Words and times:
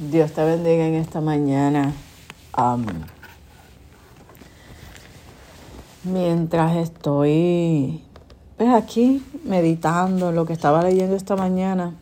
Dios 0.00 0.32
te 0.32 0.42
bendiga 0.42 0.86
en 0.86 0.94
esta 0.94 1.20
mañana. 1.20 1.92
Um, 2.56 2.86
mientras 6.04 6.74
estoy 6.76 8.02
pues, 8.56 8.70
aquí 8.72 9.22
meditando 9.44 10.32
lo 10.32 10.46
que 10.46 10.54
estaba 10.54 10.82
leyendo 10.82 11.14
esta 11.16 11.36
mañana, 11.36 11.96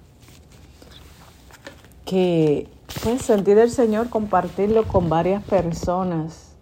que 2.04 2.68
pues 3.02 3.22
sentí 3.22 3.54
del 3.54 3.70
Señor 3.72 4.08
compartirlo 4.10 4.86
con 4.86 5.08
varias 5.08 5.42
personas. 5.42 6.52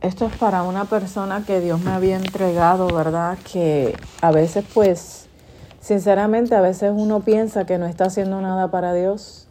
Esto 0.00 0.26
es 0.26 0.36
para 0.38 0.64
una 0.64 0.86
persona 0.86 1.44
que 1.46 1.60
Dios 1.60 1.80
me 1.82 1.92
había 1.92 2.16
entregado, 2.16 2.88
¿verdad? 2.88 3.38
Que 3.52 3.96
a 4.22 4.32
veces 4.32 4.64
pues 4.74 5.25
Sinceramente, 5.86 6.56
a 6.56 6.60
veces 6.60 6.90
uno 6.92 7.20
piensa 7.20 7.64
que 7.64 7.78
no 7.78 7.86
está 7.86 8.06
haciendo 8.06 8.40
nada 8.40 8.72
para 8.72 8.92
Dios. 8.92 9.46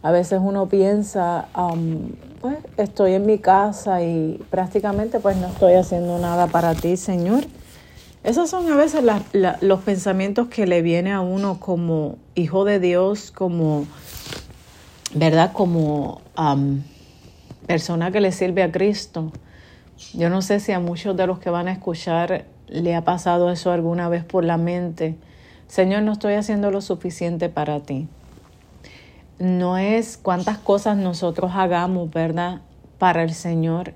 A 0.00 0.10
veces 0.10 0.40
uno 0.42 0.70
piensa, 0.70 1.48
um, 1.54 2.12
pues 2.40 2.56
estoy 2.78 3.12
en 3.12 3.26
mi 3.26 3.38
casa 3.38 4.02
y 4.02 4.42
prácticamente 4.48 5.20
pues 5.20 5.36
no 5.36 5.48
estoy 5.48 5.74
haciendo 5.74 6.18
nada 6.18 6.46
para 6.46 6.74
ti, 6.74 6.96
Señor. 6.96 7.44
Esos 8.24 8.48
son 8.48 8.72
a 8.72 8.76
veces 8.76 9.04
los 9.60 9.80
pensamientos 9.80 10.48
que 10.48 10.66
le 10.66 10.80
viene 10.80 11.12
a 11.12 11.20
uno 11.20 11.60
como 11.60 12.16
hijo 12.34 12.64
de 12.64 12.80
Dios, 12.80 13.30
como, 13.30 13.84
¿verdad? 15.14 15.52
Como 15.52 16.22
um, 16.38 16.80
persona 17.66 18.10
que 18.10 18.22
le 18.22 18.32
sirve 18.32 18.62
a 18.62 18.72
Cristo. 18.72 19.32
Yo 20.14 20.30
no 20.30 20.40
sé 20.40 20.60
si 20.60 20.72
a 20.72 20.80
muchos 20.80 21.14
de 21.14 21.26
los 21.26 21.40
que 21.40 21.50
van 21.50 21.68
a 21.68 21.72
escuchar 21.72 22.46
le 22.68 22.94
ha 22.94 23.04
pasado 23.04 23.50
eso 23.50 23.72
alguna 23.72 24.08
vez 24.08 24.24
por 24.24 24.44
la 24.44 24.56
mente. 24.56 25.16
Señor, 25.66 26.02
no 26.02 26.12
estoy 26.12 26.34
haciendo 26.34 26.70
lo 26.70 26.80
suficiente 26.80 27.48
para 27.48 27.80
ti. 27.80 28.08
No 29.38 29.78
es 29.78 30.16
cuántas 30.16 30.58
cosas 30.58 30.96
nosotros 30.96 31.52
hagamos, 31.54 32.10
¿verdad? 32.10 32.60
Para 32.98 33.22
el 33.22 33.32
Señor, 33.32 33.94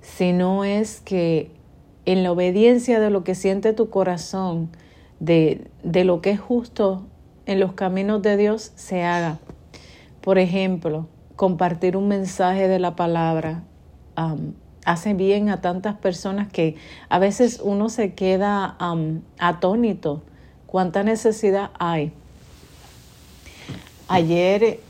sino 0.00 0.64
es 0.64 1.00
que 1.00 1.50
en 2.04 2.22
la 2.22 2.32
obediencia 2.32 3.00
de 3.00 3.10
lo 3.10 3.24
que 3.24 3.34
siente 3.34 3.72
tu 3.72 3.90
corazón, 3.90 4.70
de, 5.20 5.68
de 5.82 6.04
lo 6.04 6.20
que 6.20 6.30
es 6.30 6.40
justo 6.40 7.06
en 7.46 7.60
los 7.60 7.72
caminos 7.72 8.22
de 8.22 8.36
Dios, 8.36 8.72
se 8.76 9.02
haga. 9.02 9.38
Por 10.20 10.38
ejemplo, 10.38 11.08
compartir 11.36 11.96
un 11.96 12.08
mensaje 12.08 12.68
de 12.68 12.78
la 12.78 12.94
palabra, 12.94 13.64
hace 14.84 15.14
bien 15.14 15.48
a 15.48 15.60
tantas 15.60 15.96
personas 15.96 16.50
que 16.52 16.76
a 17.08 17.18
veces 17.18 17.60
uno 17.62 17.88
se 17.88 18.14
queda 18.14 18.76
atónito. 19.38 20.22
¿Cuánta 20.66 21.02
necesidad 21.02 21.70
hay? 21.78 22.12
Ayer, 24.08 24.80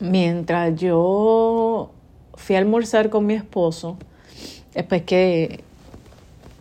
mientras 0.00 0.74
yo 0.80 1.90
fui 2.34 2.56
a 2.56 2.58
almorzar 2.58 3.10
con 3.10 3.26
mi 3.26 3.34
esposo, 3.34 3.96
después 4.74 5.02
que, 5.02 5.62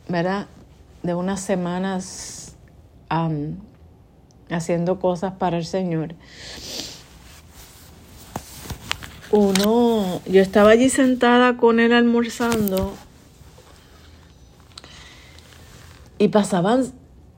¿verdad? 0.08 0.48
De 1.02 1.16
unas 1.16 1.42
semanas 1.42 2.56
haciendo 4.50 5.00
cosas 5.00 5.34
para 5.34 5.58
el 5.58 5.66
Señor 5.66 6.16
uno, 9.34 10.22
yo 10.28 10.44
estaba 10.44 10.70
allí 10.70 10.90
sentada 10.90 11.58
con 11.58 11.80
él 11.80 11.92
almorzando 11.92 12.94
y 16.20 16.28
pasaban, 16.28 16.84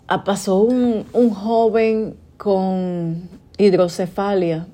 ah, 0.10 0.26
pasó 0.26 0.60
un, 0.60 1.06
un 1.14 1.30
joven 1.30 2.18
con 2.36 3.30
hidrocefalia. 3.58 4.68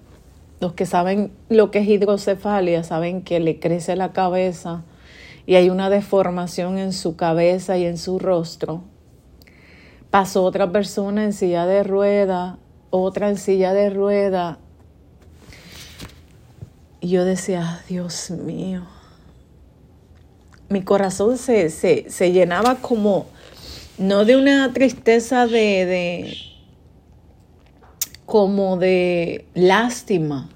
Los 0.61 0.73
que 0.73 0.87
saben 0.87 1.31
lo 1.47 1.69
que 1.69 1.79
es 1.79 1.87
hidrocefalia 1.87 2.83
saben 2.83 3.21
que 3.21 3.39
le 3.39 3.59
crece 3.59 3.95
la 3.95 4.13
cabeza 4.13 4.81
y 5.45 5.53
hay 5.55 5.69
una 5.69 5.91
deformación 5.91 6.79
en 6.79 6.91
su 6.91 7.17
cabeza 7.17 7.77
y 7.77 7.85
en 7.85 7.99
su 7.99 8.17
rostro. 8.17 8.81
Pasó 10.09 10.43
otra 10.43 10.71
persona 10.71 11.23
en 11.23 11.33
silla 11.33 11.67
de 11.67 11.83
rueda, 11.83 12.57
otra 12.89 13.29
en 13.29 13.37
silla 13.37 13.73
de 13.73 13.91
rueda 13.91 14.57
y 17.01 17.09
yo 17.09 17.25
decía, 17.25 17.81
Dios 17.89 18.29
mío, 18.29 18.83
mi 20.69 20.83
corazón 20.83 21.37
se, 21.39 21.71
se, 21.71 22.31
llenaba 22.31 22.75
como, 22.75 23.25
no 23.97 24.23
de 24.23 24.37
una 24.37 24.71
tristeza 24.71 25.47
de, 25.47 25.85
de, 25.87 26.37
como 28.27 28.77
de 28.77 29.45
lástima, 29.55 30.47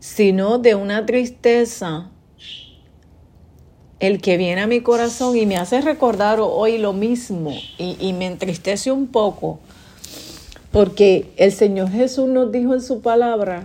sino 0.00 0.58
de 0.58 0.74
una 0.74 1.06
tristeza 1.06 2.10
el 4.00 4.20
que 4.20 4.36
viene 4.36 4.62
a 4.62 4.66
mi 4.66 4.80
corazón 4.80 5.36
y 5.36 5.46
me 5.46 5.56
hace 5.56 5.80
recordar 5.80 6.40
hoy 6.40 6.78
lo 6.78 6.92
mismo 6.92 7.52
y, 7.78 7.96
y, 8.00 8.12
me 8.14 8.26
entristece 8.26 8.90
un 8.90 9.06
poco, 9.06 9.60
porque 10.72 11.30
el 11.36 11.52
Señor 11.52 11.90
Jesús 11.90 12.28
nos 12.28 12.50
dijo 12.50 12.74
en 12.74 12.82
su 12.82 13.00
palabra 13.00 13.62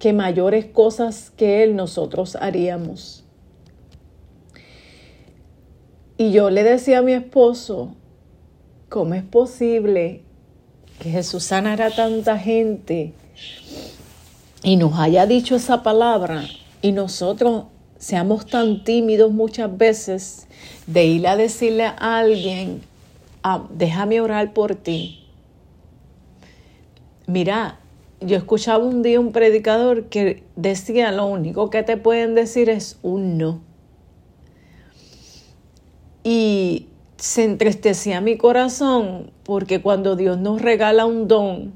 que 0.00 0.14
mayores 0.14 0.64
cosas 0.64 1.30
que 1.36 1.62
Él 1.62 1.76
nosotros 1.76 2.34
haríamos. 2.34 3.22
Y 6.16 6.32
yo 6.32 6.50
le 6.50 6.64
decía 6.64 6.98
a 6.98 7.02
mi 7.02 7.12
esposo, 7.12 7.94
¿cómo 8.88 9.14
es 9.14 9.22
posible 9.22 10.22
que 10.98 11.10
Jesús 11.10 11.44
sanara 11.44 11.90
tanta 11.90 12.38
gente 12.38 13.12
y 14.62 14.76
nos 14.76 14.98
haya 14.98 15.26
dicho 15.26 15.54
esa 15.54 15.82
palabra 15.82 16.44
y 16.80 16.92
nosotros 16.92 17.64
seamos 17.98 18.46
tan 18.46 18.84
tímidos 18.84 19.30
muchas 19.32 19.76
veces 19.76 20.46
de 20.86 21.04
ir 21.04 21.28
a 21.28 21.36
decirle 21.36 21.84
a 21.84 22.18
alguien, 22.18 22.80
ah, 23.42 23.66
déjame 23.70 24.22
orar 24.22 24.54
por 24.54 24.76
ti? 24.76 25.26
Mira, 27.26 27.79
yo 28.20 28.36
escuchaba 28.36 28.84
un 28.84 29.02
día 29.02 29.18
un 29.18 29.32
predicador 29.32 30.04
que 30.04 30.42
decía 30.56 31.10
lo 31.12 31.26
único 31.26 31.70
que 31.70 31.82
te 31.82 31.96
pueden 31.96 32.34
decir 32.34 32.68
es 32.68 32.98
un 33.02 33.38
no. 33.38 33.60
Y 36.22 36.88
se 37.16 37.44
entristecía 37.44 38.20
mi 38.20 38.36
corazón 38.36 39.30
porque 39.42 39.80
cuando 39.80 40.16
Dios 40.16 40.38
nos 40.38 40.60
regala 40.60 41.06
un 41.06 41.28
don 41.28 41.72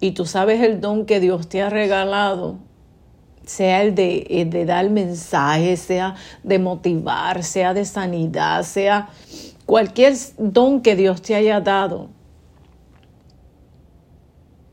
y 0.00 0.12
tú 0.12 0.26
sabes 0.26 0.60
el 0.62 0.80
don 0.80 1.06
que 1.06 1.20
Dios 1.20 1.48
te 1.48 1.62
ha 1.62 1.70
regalado, 1.70 2.58
sea 3.46 3.82
el 3.82 3.94
de, 3.94 4.46
de 4.50 4.64
dar 4.64 4.90
mensaje, 4.90 5.76
sea 5.76 6.16
de 6.42 6.58
motivar, 6.58 7.42
sea 7.42 7.72
de 7.72 7.84
sanidad, 7.84 8.64
sea 8.64 9.08
cualquier 9.66 10.14
don 10.38 10.80
que 10.80 10.96
Dios 10.96 11.22
te 11.22 11.34
haya 11.34 11.60
dado, 11.60 12.08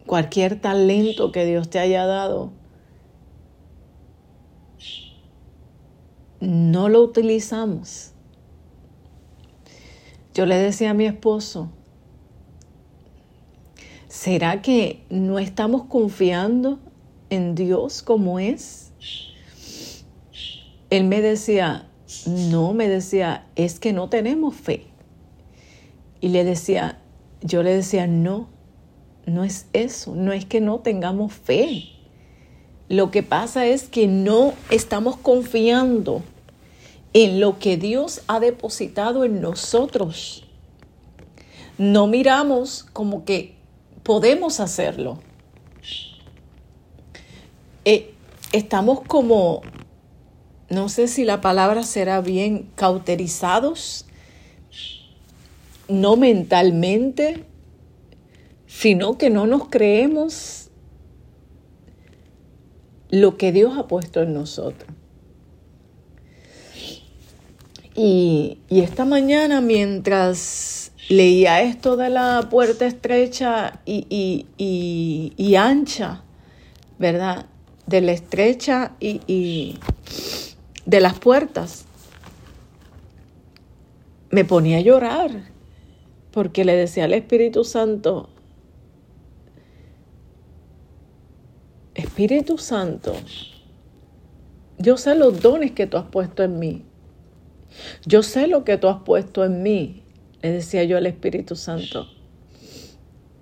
cualquier 0.05 0.59
talento 0.59 1.31
que 1.31 1.45
Dios 1.45 1.69
te 1.69 1.79
haya 1.79 2.05
dado, 2.05 2.51
no 6.39 6.89
lo 6.89 7.01
utilizamos. 7.01 8.11
Yo 10.33 10.45
le 10.45 10.57
decía 10.57 10.91
a 10.91 10.93
mi 10.93 11.05
esposo, 11.05 11.69
¿será 14.07 14.61
que 14.61 15.03
no 15.09 15.39
estamos 15.39 15.83
confiando 15.85 16.79
en 17.29 17.55
Dios 17.55 18.01
como 18.01 18.39
es? 18.39 18.91
Él 20.89 21.05
me 21.05 21.21
decía, 21.21 21.87
no, 22.25 22.73
me 22.73 22.87
decía, 22.87 23.47
es 23.55 23.79
que 23.79 23.93
no 23.93 24.09
tenemos 24.09 24.55
fe. 24.55 24.87
Y 26.19 26.29
le 26.29 26.43
decía, 26.43 26.99
yo 27.41 27.63
le 27.63 27.73
decía, 27.73 28.07
no, 28.07 28.49
no 29.25 29.43
es 29.43 29.67
eso, 29.73 30.15
no 30.15 30.33
es 30.33 30.45
que 30.45 30.61
no 30.61 30.79
tengamos 30.79 31.33
fe. 31.33 31.89
Lo 32.89 33.11
que 33.11 33.23
pasa 33.23 33.65
es 33.65 33.87
que 33.87 34.07
no 34.07 34.53
estamos 34.69 35.15
confiando 35.17 36.23
en 37.13 37.39
lo 37.39 37.59
que 37.59 37.77
Dios 37.77 38.21
ha 38.27 38.39
depositado 38.39 39.23
en 39.23 39.41
nosotros. 39.41 40.45
No 41.77 42.07
miramos 42.07 42.85
como 42.91 43.25
que 43.25 43.55
podemos 44.03 44.59
hacerlo. 44.59 45.19
Eh, 47.85 48.13
estamos 48.51 49.01
como, 49.01 49.61
no 50.69 50.89
sé 50.89 51.07
si 51.07 51.23
la 51.23 51.41
palabra 51.41 51.83
será 51.83 52.21
bien, 52.21 52.69
cauterizados, 52.75 54.05
no 55.87 56.15
mentalmente, 56.15 57.45
sino 58.71 59.17
que 59.17 59.29
no 59.29 59.47
nos 59.47 59.67
creemos 59.67 60.69
lo 63.09 63.37
que 63.37 63.51
Dios 63.51 63.77
ha 63.77 63.87
puesto 63.87 64.21
en 64.21 64.33
nosotros. 64.33 64.89
Y, 67.93 68.59
esta 68.69 69.03
mañana 69.03 69.59
mientras 69.59 70.93
leía 71.09 71.61
esto 71.61 71.97
de 71.97 72.09
la 72.09 72.47
puerta 72.49 72.85
estrecha 72.85 73.81
y, 73.85 74.47
y 74.57 75.55
ancha, 75.55 76.23
¿verdad? 76.97 77.47
De 77.85 77.99
la 77.99 78.13
estrecha 78.13 78.93
y, 79.01 79.77
de 80.85 81.01
las 81.01 81.19
puertas, 81.19 81.85
me 84.29 84.45
ponía 84.45 84.77
a 84.77 84.81
llorar 84.81 85.51
porque 86.31 86.63
le 86.63 86.73
decía 86.77 87.03
al 87.03 87.13
Espíritu 87.13 87.65
Santo, 87.65 88.29
Espíritu 92.11 92.57
Santo, 92.57 93.15
yo 94.77 94.97
sé 94.97 95.15
los 95.15 95.41
dones 95.41 95.71
que 95.71 95.87
tú 95.87 95.95
has 95.95 96.03
puesto 96.03 96.43
en 96.43 96.59
mí. 96.59 96.83
Yo 98.05 98.21
sé 98.21 98.47
lo 98.47 98.65
que 98.65 98.75
tú 98.75 98.89
has 98.89 99.01
puesto 99.03 99.45
en 99.45 99.63
mí, 99.63 100.03
le 100.41 100.51
decía 100.51 100.83
yo 100.83 100.97
al 100.97 101.07
Espíritu 101.07 101.55
Santo. 101.55 102.09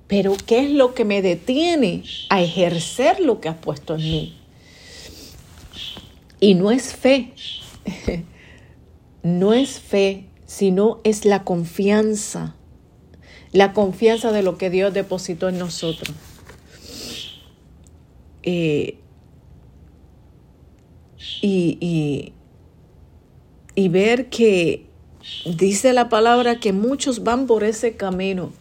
Pero 0.05 0.35
¿qué 0.45 0.59
es 0.59 0.69
lo 0.69 0.93
que 0.93 1.03
me 1.03 1.23
detiene 1.23 2.03
a 2.29 2.43
ejercer 2.43 3.19
lo 3.21 3.41
que 3.41 3.49
has 3.49 3.57
puesto 3.57 3.95
en 3.95 4.01
mí? 4.01 4.37
Y 6.39 6.53
no 6.53 6.69
es 6.69 6.93
fe, 6.93 7.33
no 9.23 9.55
es 9.55 9.79
fe, 9.79 10.27
sino 10.45 11.01
es 11.03 11.25
la 11.25 11.43
confianza, 11.43 12.55
la 13.51 13.73
confianza 13.73 14.31
de 14.31 14.43
lo 14.43 14.59
que 14.59 14.69
Dios 14.69 14.93
depositó 14.93 15.49
en 15.49 15.57
nosotros. 15.57 16.15
Eh, 18.43 18.97
y, 21.41 22.33
y 23.75 23.87
ver 23.89 24.29
que 24.29 24.85
dice 25.45 25.93
la 25.93 26.09
palabra 26.09 26.59
que 26.59 26.73
muchos 26.73 27.23
van 27.23 27.47
por 27.47 27.63
ese 27.63 27.95
camino, 27.95 28.51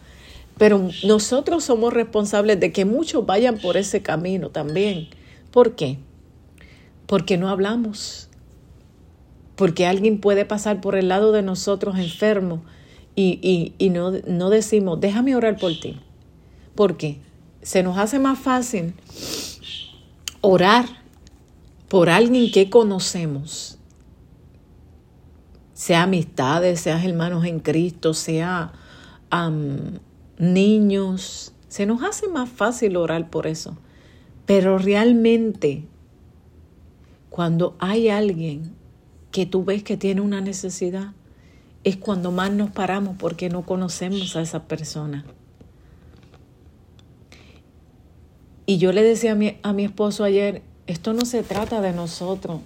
pero 0.57 0.89
nosotros 1.03 1.63
somos 1.63 1.93
responsables 1.93 2.59
de 2.59 2.71
que 2.71 2.85
muchos 2.85 3.25
vayan 3.25 3.57
por 3.57 3.77
ese 3.77 4.01
camino 4.01 4.49
también. 4.49 5.07
¿Por 5.51 5.75
qué? 5.75 5.97
Porque 7.05 7.37
no 7.37 7.49
hablamos, 7.49 8.29
porque 9.55 9.85
alguien 9.85 10.19
puede 10.19 10.45
pasar 10.45 10.81
por 10.81 10.95
el 10.95 11.07
lado 11.09 11.31
de 11.31 11.41
nosotros 11.41 11.97
enfermo 11.97 12.63
y, 13.15 13.73
y, 13.77 13.89
no, 13.89 14.11
no 14.27 14.49
decimos, 14.49 15.01
déjame 15.01 15.35
orar 15.35 15.57
por 15.57 15.77
ti. 15.77 15.99
¿Por 16.75 16.95
qué? 16.95 17.17
Se 17.61 17.83
nos 17.83 17.97
hace 17.97 18.19
más 18.19 18.39
fácil 18.39 18.93
orar 20.41 20.85
por 21.87 22.09
alguien 22.09 22.51
que 22.51 22.69
conocemos, 22.69 23.77
sea 25.73 26.03
amistades, 26.03 26.81
sea 26.81 27.03
hermanos 27.03 27.45
en 27.45 27.59
Cristo, 27.59 28.13
sea 28.13 28.73
niños, 30.37 31.53
se 31.67 31.85
nos 31.85 32.03
hace 32.03 32.27
más 32.27 32.49
fácil 32.49 32.97
orar 32.97 33.29
por 33.29 33.47
eso. 33.47 33.77
Pero 34.45 34.77
realmente, 34.77 35.85
cuando 37.29 37.75
hay 37.79 38.09
alguien 38.09 38.73
que 39.31 39.45
tú 39.45 39.63
ves 39.63 39.83
que 39.83 39.97
tiene 39.97 40.21
una 40.21 40.41
necesidad, 40.41 41.13
es 41.83 41.97
cuando 41.97 42.31
más 42.31 42.51
nos 42.51 42.71
paramos 42.71 43.15
porque 43.17 43.49
no 43.49 43.65
conocemos 43.65 44.35
a 44.35 44.41
esa 44.41 44.67
persona. 44.67 45.25
Y 48.69 48.77
yo 48.77 48.91
le 48.91 49.01
decía 49.01 49.31
a 49.31 49.35
mi, 49.35 49.57
a 49.63 49.73
mi 49.73 49.83
esposo 49.83 50.23
ayer, 50.23 50.61
esto 50.85 51.13
no 51.13 51.25
se 51.25 51.41
trata 51.41 51.81
de 51.81 51.91
nosotros, 51.91 52.61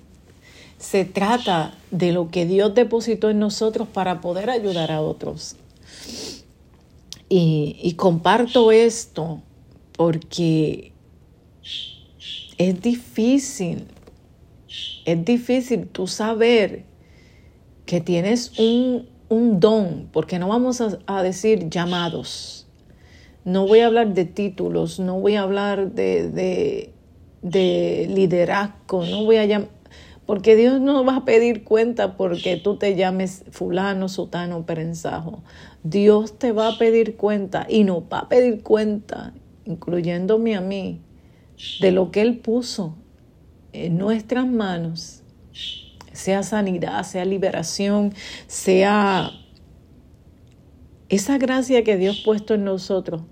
se 0.78 1.06
trata 1.06 1.78
de 1.92 2.12
lo 2.12 2.30
que 2.30 2.46
Dios 2.46 2.76
depositó 2.76 3.30
en 3.30 3.40
nosotros 3.40 3.88
para 3.88 4.20
poder 4.20 4.50
ayudar 4.50 4.92
a 4.92 5.00
otros. 5.00 5.56
Y, 7.30 7.94
comparto 7.96 8.74
esto 8.74 9.42
porque 9.94 10.92
es 12.58 12.82
difícil, 12.82 13.88
es 15.06 15.24
difícil 15.24 15.88
tú 15.88 16.08
saber 16.08 16.84
que 17.86 18.02
tienes 18.02 18.52
un, 18.60 19.08
don, 19.30 20.10
porque 20.12 20.38
no 20.38 20.50
vamos 20.50 20.82
a, 20.82 21.24
decir 21.24 21.70
llamados, 21.70 22.63
no 23.46 23.68
voy 23.68 23.80
a 23.80 23.88
hablar 23.88 24.14
de 24.14 24.26
títulos, 24.26 25.00
no 25.00 25.20
voy 25.20 25.36
a 25.36 25.42
hablar 25.42 25.92
de, 25.92 26.30
de, 26.30 26.94
de 27.42 28.08
liderazgo, 28.10 29.06
no 29.06 29.26
voy 29.26 29.38
a 29.38 29.46
llamar 29.46 29.70
porque 30.26 30.56
Dios 30.56 30.80
no 30.80 31.04
va 31.04 31.18
a 31.18 31.26
pedir 31.26 31.64
cuenta 31.64 32.16
porque 32.16 32.56
tú 32.58 32.78
te 32.78 32.96
llames 32.96 33.44
fulano, 33.52 34.08
sutano, 34.08 34.66
perenzajo. 34.66 35.44
Dios 35.84 36.40
te 36.40 36.54
va 36.54 36.70
a 36.70 36.78
pedir 36.78 37.18
cuenta 37.18 37.66
y 37.70 37.84
nos 37.84 38.04
va 38.04 38.20
a 38.20 38.30
pedir 38.30 38.64
cuenta, 38.64 39.34
incluyéndome 39.66 40.56
a 40.56 40.62
mí, 40.62 41.02
de 41.82 41.92
lo 41.92 42.12
que 42.12 42.22
Él 42.22 42.40
puso 42.40 42.96
en 43.74 43.98
nuestras 43.98 44.48
manos, 44.48 45.24
sea 46.14 46.44
sanidad, 46.44 47.04
sea 47.04 47.26
liberación, 47.26 48.14
sea 48.48 49.32
esa 51.10 51.38
gracia 51.38 51.84
que 51.84 51.98
Dios 51.98 52.22
puesto 52.24 52.54
en 52.54 52.64
nosotros 52.64 53.24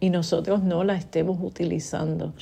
y 0.00 0.10
nosotros 0.10 0.62
no 0.62 0.84
la 0.84 0.96
estemos 0.96 1.38
utilizando. 1.40 2.32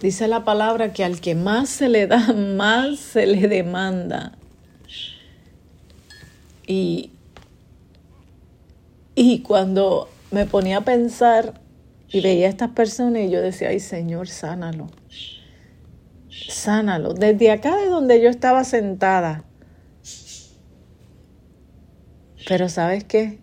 Dice 0.00 0.28
la 0.28 0.44
palabra 0.44 0.94
que 0.94 1.04
al 1.04 1.20
que 1.20 1.34
más 1.34 1.68
se 1.68 1.90
le 1.90 2.06
da, 2.06 2.32
más 2.56 2.98
se 2.98 3.26
le 3.26 3.48
demanda. 3.48 4.32
Y, 6.66 7.10
y 9.14 9.40
cuando 9.40 10.08
me 10.30 10.46
ponía 10.46 10.78
a 10.78 10.80
pensar 10.82 11.60
y 12.08 12.20
veía 12.20 12.46
a 12.46 12.50
estas 12.50 12.70
personas 12.70 13.22
y 13.22 13.30
yo 13.30 13.42
decía, 13.42 13.68
ay 13.68 13.80
Señor, 13.80 14.28
sánalo. 14.28 14.86
Sánalo. 16.48 17.12
Desde 17.12 17.50
acá 17.50 17.76
de 17.76 17.88
donde 17.88 18.22
yo 18.22 18.30
estaba 18.30 18.64
sentada. 18.64 19.44
Pero 22.48 22.68
¿sabes 22.68 23.04
qué? 23.04 23.38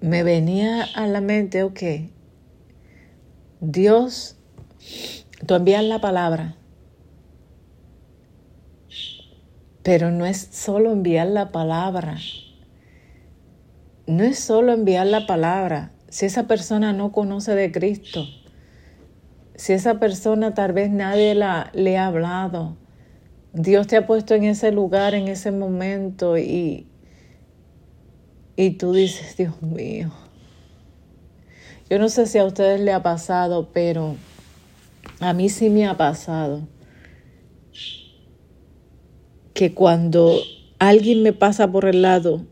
Me 0.00 0.22
venía 0.22 0.84
a 0.94 1.06
la 1.06 1.20
mente, 1.20 1.62
ok, 1.62 1.82
Dios, 3.60 4.38
tú 5.46 5.54
envías 5.54 5.84
la 5.84 6.00
palabra, 6.00 6.56
pero 9.82 10.10
no 10.10 10.24
es 10.24 10.48
solo 10.52 10.92
enviar 10.92 11.26
la 11.26 11.52
palabra. 11.52 12.16
No 14.06 14.24
es 14.24 14.38
solo 14.38 14.72
enviar 14.72 15.06
la 15.06 15.26
palabra. 15.26 15.92
Si 16.08 16.26
esa 16.26 16.46
persona 16.46 16.92
no 16.92 17.12
conoce 17.12 17.54
de 17.54 17.70
Cristo, 17.70 18.24
si 19.54 19.74
esa 19.74 20.00
persona 20.00 20.54
tal 20.54 20.72
vez 20.72 20.90
nadie 20.90 21.34
la, 21.34 21.70
le 21.74 21.98
ha 21.98 22.06
hablado, 22.06 22.76
Dios 23.52 23.86
te 23.86 23.96
ha 23.96 24.06
puesto 24.06 24.34
en 24.34 24.44
ese 24.44 24.72
lugar, 24.72 25.14
en 25.14 25.28
ese 25.28 25.52
momento 25.52 26.38
y, 26.38 26.89
y 28.60 28.72
tú 28.72 28.92
dices, 28.92 29.38
Dios 29.38 29.62
mío, 29.62 30.12
yo 31.88 31.98
no 31.98 32.10
sé 32.10 32.26
si 32.26 32.36
a 32.36 32.44
ustedes 32.44 32.78
le 32.78 32.92
ha 32.92 33.02
pasado, 33.02 33.70
pero 33.72 34.16
a 35.18 35.32
mí 35.32 35.48
sí 35.48 35.70
me 35.70 35.86
ha 35.86 35.96
pasado 35.96 36.68
que 39.54 39.72
cuando 39.72 40.38
alguien 40.78 41.22
me 41.22 41.32
pasa 41.32 41.72
por 41.72 41.86
el 41.86 42.02
lado, 42.02 42.44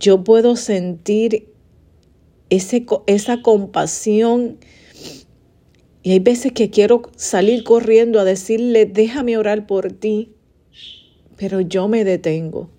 yo 0.00 0.24
puedo 0.24 0.56
sentir 0.56 1.48
ese, 2.50 2.84
esa 3.06 3.42
compasión 3.42 4.58
y 6.02 6.10
hay 6.10 6.18
veces 6.18 6.50
que 6.50 6.70
quiero 6.70 7.02
salir 7.14 7.62
corriendo 7.62 8.18
a 8.18 8.24
decirle, 8.24 8.86
déjame 8.86 9.38
orar 9.38 9.68
por 9.68 9.92
ti, 9.92 10.32
pero 11.36 11.60
yo 11.60 11.86
me 11.86 12.02
detengo. 12.02 12.70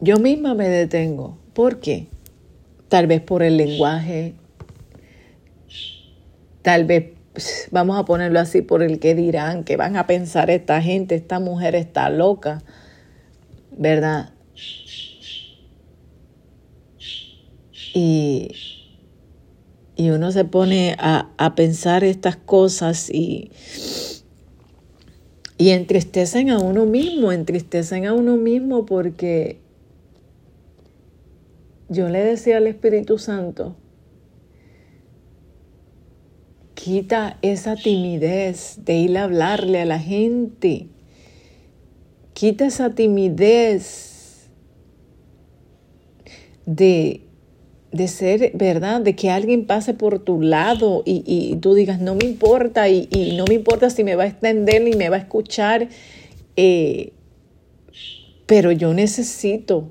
Yo 0.00 0.18
misma 0.18 0.54
me 0.54 0.68
detengo. 0.68 1.38
¿Por 1.52 1.80
qué? 1.80 2.06
Tal 2.88 3.06
vez 3.06 3.20
por 3.20 3.42
el 3.42 3.56
lenguaje, 3.56 4.34
tal 6.62 6.84
vez, 6.84 7.12
vamos 7.70 7.98
a 7.98 8.04
ponerlo 8.04 8.40
así, 8.40 8.62
por 8.62 8.82
el 8.82 8.98
que 8.98 9.14
dirán, 9.14 9.64
que 9.64 9.76
van 9.76 9.96
a 9.96 10.06
pensar 10.06 10.50
esta 10.50 10.82
gente, 10.82 11.14
esta 11.14 11.38
mujer 11.38 11.74
está 11.74 12.10
loca, 12.10 12.62
¿verdad? 13.76 14.32
Y, 17.94 18.52
y 19.96 20.10
uno 20.10 20.32
se 20.32 20.44
pone 20.44 20.96
a, 20.98 21.30
a 21.36 21.54
pensar 21.54 22.04
estas 22.04 22.36
cosas 22.36 23.10
y, 23.10 23.50
y 25.58 25.70
entristecen 25.70 26.50
a 26.50 26.58
uno 26.58 26.86
mismo, 26.86 27.32
entristecen 27.32 28.06
a 28.06 28.14
uno 28.14 28.36
mismo 28.36 28.86
porque 28.86 29.60
yo 31.90 32.08
le 32.08 32.24
decía 32.24 32.56
al 32.56 32.66
Espíritu 32.66 33.18
Santo, 33.18 33.76
Quita 36.82 37.36
esa 37.42 37.76
timidez 37.76 38.78
de 38.86 38.96
ir 38.96 39.18
a 39.18 39.24
hablarle 39.24 39.82
a 39.82 39.84
la 39.84 39.98
gente. 39.98 40.86
Quita 42.32 42.64
esa 42.64 42.94
timidez 42.94 44.48
de, 46.64 47.20
de 47.92 48.08
ser, 48.08 48.52
¿verdad? 48.54 49.02
De 49.02 49.14
que 49.14 49.28
alguien 49.28 49.66
pase 49.66 49.92
por 49.92 50.20
tu 50.20 50.40
lado 50.40 51.02
y, 51.04 51.54
tú 51.60 51.74
digas, 51.74 52.00
no 52.00 52.14
me 52.14 52.24
importa 52.24 52.88
y, 52.88 53.34
no 53.36 53.44
me 53.46 53.56
importa 53.56 53.90
si 53.90 54.02
me 54.02 54.14
va 54.14 54.22
a 54.22 54.28
extender 54.28 54.80
ni 54.80 54.92
me 54.92 55.10
va 55.10 55.16
a 55.16 55.20
escuchar, 55.20 55.86
eh, 56.56 57.12
pero 58.46 58.72
yo 58.72 58.94
necesito 58.94 59.86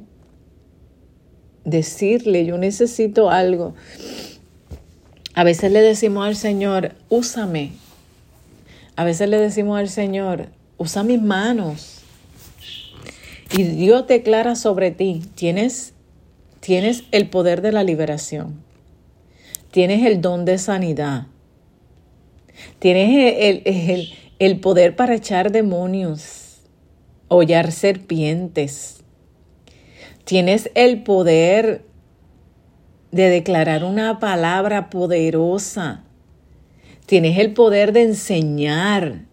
decirle, 1.69 2.45
yo 2.45 2.57
necesito 2.57 3.29
algo. 3.29 3.73
A 5.33 5.43
veces 5.43 5.71
le 5.71 5.81
decimos 5.81 6.27
al 6.27 6.35
Señor, 6.35 6.93
úsame. 7.09 7.71
A 8.95 9.03
veces 9.03 9.29
le 9.29 9.37
decimos 9.37 9.79
al 9.79 9.89
Señor, 9.89 10.47
usa 10.77 11.03
mis 11.03 11.21
manos. 11.21 12.01
Y 13.57 13.63
Dios 13.63 14.07
declara 14.07 14.55
sobre 14.55 14.91
ti, 14.91 15.21
tienes, 15.35 15.93
tienes 16.59 17.03
el 17.11 17.29
poder 17.29 17.61
de 17.61 17.71
la 17.71 17.83
liberación. 17.83 18.61
Tienes 19.71 20.05
el 20.05 20.21
don 20.21 20.45
de 20.45 20.57
sanidad. 20.57 21.27
Tienes 22.79 23.35
el, 23.39 23.61
el, 23.65 24.13
el 24.39 24.59
poder 24.59 24.95
para 24.95 25.15
echar 25.15 25.51
demonios, 25.51 26.57
hollar 27.27 27.71
serpientes. 27.71 28.98
Tienes 30.29 30.69
el 30.75 31.01
poder 31.01 31.85
de 33.11 33.29
declarar 33.31 33.83
una 33.83 34.19
palabra 34.19 34.91
poderosa. 34.91 36.03
Tienes 37.07 37.39
el 37.39 37.53
poder 37.53 37.93
de 37.93 38.03
enseñar. 38.03 39.25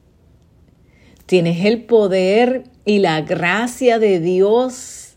Tienes 1.26 1.67
el 1.67 1.85
poder 1.85 2.65
y 2.87 3.00
la 3.00 3.21
gracia 3.21 3.99
de 3.99 4.21
Dios 4.21 5.17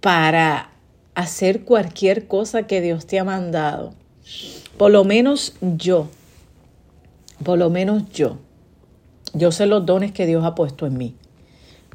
para 0.00 0.72
hacer 1.14 1.62
cualquier 1.62 2.26
cosa 2.26 2.66
que 2.66 2.80
Dios 2.80 3.06
te 3.06 3.20
ha 3.20 3.24
mandado. 3.24 3.94
Por 4.76 4.90
lo 4.90 5.04
menos 5.04 5.54
yo, 5.60 6.08
por 7.44 7.60
lo 7.60 7.70
menos 7.70 8.10
yo, 8.10 8.38
yo 9.34 9.52
sé 9.52 9.66
los 9.66 9.86
dones 9.86 10.10
que 10.10 10.26
Dios 10.26 10.44
ha 10.44 10.56
puesto 10.56 10.84
en 10.84 10.98
mí, 10.98 11.14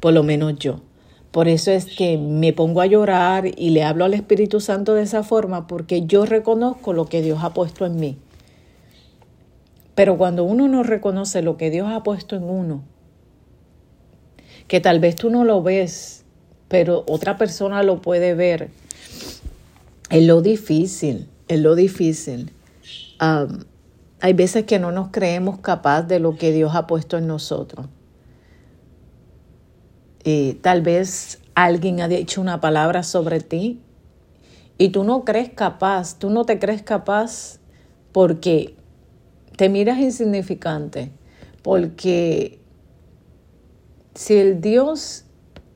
por 0.00 0.14
lo 0.14 0.22
menos 0.22 0.58
yo. 0.58 0.80
Por 1.30 1.46
eso 1.46 1.70
es 1.70 1.84
que 1.84 2.16
me 2.16 2.52
pongo 2.52 2.80
a 2.80 2.86
llorar 2.86 3.46
y 3.46 3.70
le 3.70 3.84
hablo 3.84 4.04
al 4.04 4.14
Espíritu 4.14 4.60
Santo 4.60 4.94
de 4.94 5.02
esa 5.02 5.22
forma, 5.22 5.66
porque 5.66 6.06
yo 6.06 6.24
reconozco 6.24 6.92
lo 6.92 7.06
que 7.06 7.20
Dios 7.20 7.40
ha 7.42 7.52
puesto 7.52 7.84
en 7.84 8.00
mí. 8.00 8.16
Pero 9.94 10.16
cuando 10.16 10.44
uno 10.44 10.68
no 10.68 10.82
reconoce 10.82 11.42
lo 11.42 11.56
que 11.56 11.70
Dios 11.70 11.88
ha 11.90 12.02
puesto 12.02 12.36
en 12.36 12.44
uno, 12.44 12.82
que 14.68 14.80
tal 14.80 15.00
vez 15.00 15.16
tú 15.16 15.28
no 15.28 15.44
lo 15.44 15.62
ves, 15.62 16.24
pero 16.68 17.04
otra 17.08 17.36
persona 17.36 17.82
lo 17.82 18.00
puede 18.00 18.34
ver, 18.34 18.70
es 20.10 20.22
lo 20.26 20.40
difícil, 20.40 21.28
es 21.48 21.60
lo 21.60 21.74
difícil. 21.74 22.52
hay 23.18 24.32
veces 24.32 24.64
que 24.64 24.78
no 24.78 24.92
nos 24.92 25.08
creemos 25.08 25.58
capaz 25.58 26.02
de 26.02 26.20
lo 26.20 26.36
que 26.36 26.52
Dios 26.52 26.74
ha 26.74 26.86
puesto 26.86 27.18
en 27.18 27.26
nosotros. 27.26 27.86
Tal 30.60 30.82
vez 30.82 31.40
alguien 31.54 32.00
ha 32.00 32.08
dicho 32.08 32.40
una 32.40 32.60
palabra 32.60 33.02
sobre 33.02 33.40
ti 33.40 33.80
y 34.76 34.90
tú 34.90 35.04
no 35.04 35.24
crees 35.24 35.50
capaz, 35.50 36.18
tú 36.18 36.30
no 36.30 36.44
te 36.44 36.58
crees 36.58 36.82
capaz 36.82 37.58
porque 38.12 38.76
te 39.56 39.68
miras 39.68 39.98
insignificante, 39.98 41.10
porque 41.62 42.60
si 44.14 44.34
el 44.34 44.60
Dios 44.60 45.24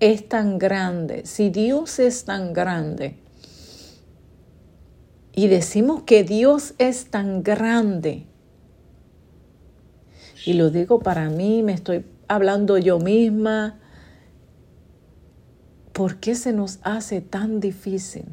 es 0.01 0.29
tan 0.29 0.59
grande, 0.59 1.27
si 1.27 1.51
Dios 1.51 1.99
es 1.99 2.25
tan 2.25 2.53
grande, 2.53 3.19
y 5.35 5.49
decimos 5.49 6.03
que 6.03 6.25
Dios 6.25 6.75
es 6.79 7.11
tan 7.11 7.43
grande, 7.43 8.27
y 10.45 10.53
lo 10.55 10.71
digo 10.71 11.01
para 11.01 11.29
mí, 11.31 11.63
me 11.63 11.73
estoy 11.73 12.05
hablando 12.29 12.79
yo 12.79 12.99
misma, 12.99 13.81
¿Por 15.93 16.17
qué 16.17 16.35
se 16.35 16.53
nos 16.53 16.79
hace 16.83 17.21
tan 17.21 17.61
difícil 17.61 18.25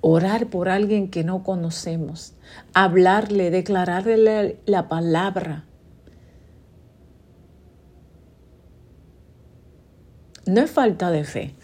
orar 0.00 0.46
por 0.46 0.68
alguien 0.68 1.10
que 1.10 1.24
no 1.24 1.42
conocemos, 1.42 2.34
hablarle, 2.74 3.50
declararle 3.50 4.58
la 4.66 4.88
palabra? 4.88 5.64
No 10.46 10.60
es 10.60 10.70
falta 10.70 11.10
de 11.10 11.24
fe. 11.24 11.54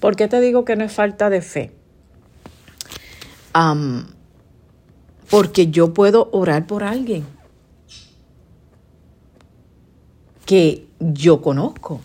¿Por 0.00 0.16
qué 0.16 0.28
te 0.28 0.40
digo 0.40 0.64
que 0.64 0.76
no 0.76 0.84
es 0.84 0.92
falta 0.92 1.30
de 1.30 1.42
fe? 1.42 1.72
porque 5.30 5.68
yo 5.68 5.94
puedo 5.94 6.28
orar 6.32 6.66
por 6.66 6.82
alguien 6.82 7.24
que 10.44 10.86
yo 11.12 11.42
conozco. 11.42 12.00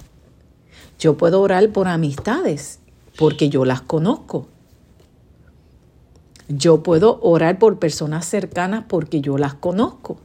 Yo 1.00 1.16
puedo 1.16 1.42
orar 1.42 1.70
por 1.70 1.88
amistades 1.88 2.80
porque 3.18 3.50
yo 3.50 3.64
las 3.64 3.82
conozco. 3.82 4.48
Yo 6.50 6.84
puedo 6.84 7.20
orar 7.22 7.60
por 7.60 7.80
personas 7.80 8.26
cercanas 8.26 8.86
porque 8.88 9.22
yo 9.22 9.38
las 9.38 9.54
conozco. 9.54 10.18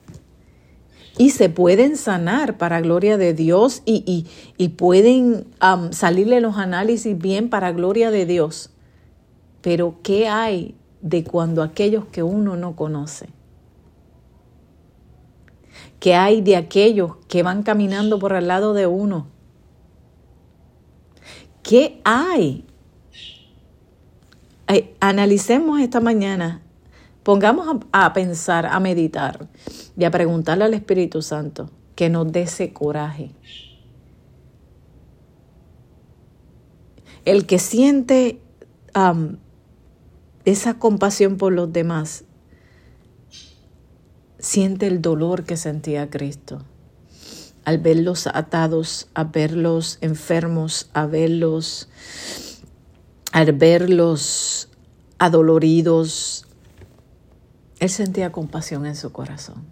Y 1.16 1.30
se 1.30 1.48
pueden 1.48 1.96
sanar 1.96 2.58
para 2.58 2.80
gloria 2.80 3.16
de 3.16 3.34
Dios 3.34 3.82
y, 3.84 4.26
pueden 4.76 5.46
salirle 5.90 6.40
los 6.40 6.56
análisis 6.56 7.16
bien 7.16 7.50
para 7.50 7.70
gloria 7.70 8.10
de 8.10 8.26
Dios. 8.26 8.70
Pero 9.60 9.96
¿qué 10.02 10.28
hay 10.28 10.74
de 11.02 11.22
cuando 11.22 11.62
aquellos 11.62 12.06
que 12.06 12.24
uno 12.24 12.56
no 12.56 12.74
conoce? 12.74 13.28
¿Qué 16.04 16.14
hay 16.14 16.42
de 16.42 16.56
aquellos 16.56 17.16
que 17.28 17.42
van 17.42 17.62
caminando 17.62 18.18
por 18.18 18.34
al 18.34 18.46
lado 18.46 18.74
de 18.74 18.86
uno? 18.86 19.28
¿Qué 21.62 22.02
hay? 22.04 22.66
analicemos 25.00 25.80
esta 25.80 26.00
mañana, 26.00 26.60
pongamos 27.22 27.80
a, 27.90 28.12
pensar, 28.12 28.66
a 28.66 28.78
meditar 28.80 29.48
y 29.96 30.04
a 30.04 30.10
preguntarle 30.10 30.64
al 30.64 30.74
Espíritu 30.74 31.22
Santo 31.22 31.70
que 31.94 32.10
nos 32.10 32.30
dé 32.30 32.42
ese 32.42 32.74
coraje. 32.74 33.30
El 37.24 37.46
que 37.46 37.58
siente 37.58 38.42
esa 40.44 40.78
compasión 40.78 41.38
por 41.38 41.54
los 41.54 41.72
demás 41.72 42.26
siente 44.44 44.86
el 44.86 45.00
dolor 45.00 45.44
que 45.44 45.56
sentía 45.56 46.10
Cristo 46.10 46.62
al 47.64 47.78
verlos 47.78 48.26
atados, 48.26 49.08
a 49.14 49.24
verlos 49.24 49.96
enfermos, 50.02 50.90
a 50.92 51.06
verlos, 51.06 51.88
al 53.32 53.52
verlos 53.52 54.68
adoloridos. 55.18 56.46
Él 57.80 57.88
sentía 57.88 58.32
compasión 58.32 58.84
en 58.84 58.96
su 58.96 59.12
corazón. 59.12 59.64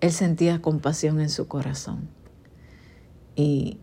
Él 0.00 0.12
sentía 0.12 0.62
compasión 0.62 1.20
en 1.20 1.28
su 1.28 1.46
corazón. 1.46 2.08
Y, 3.36 3.76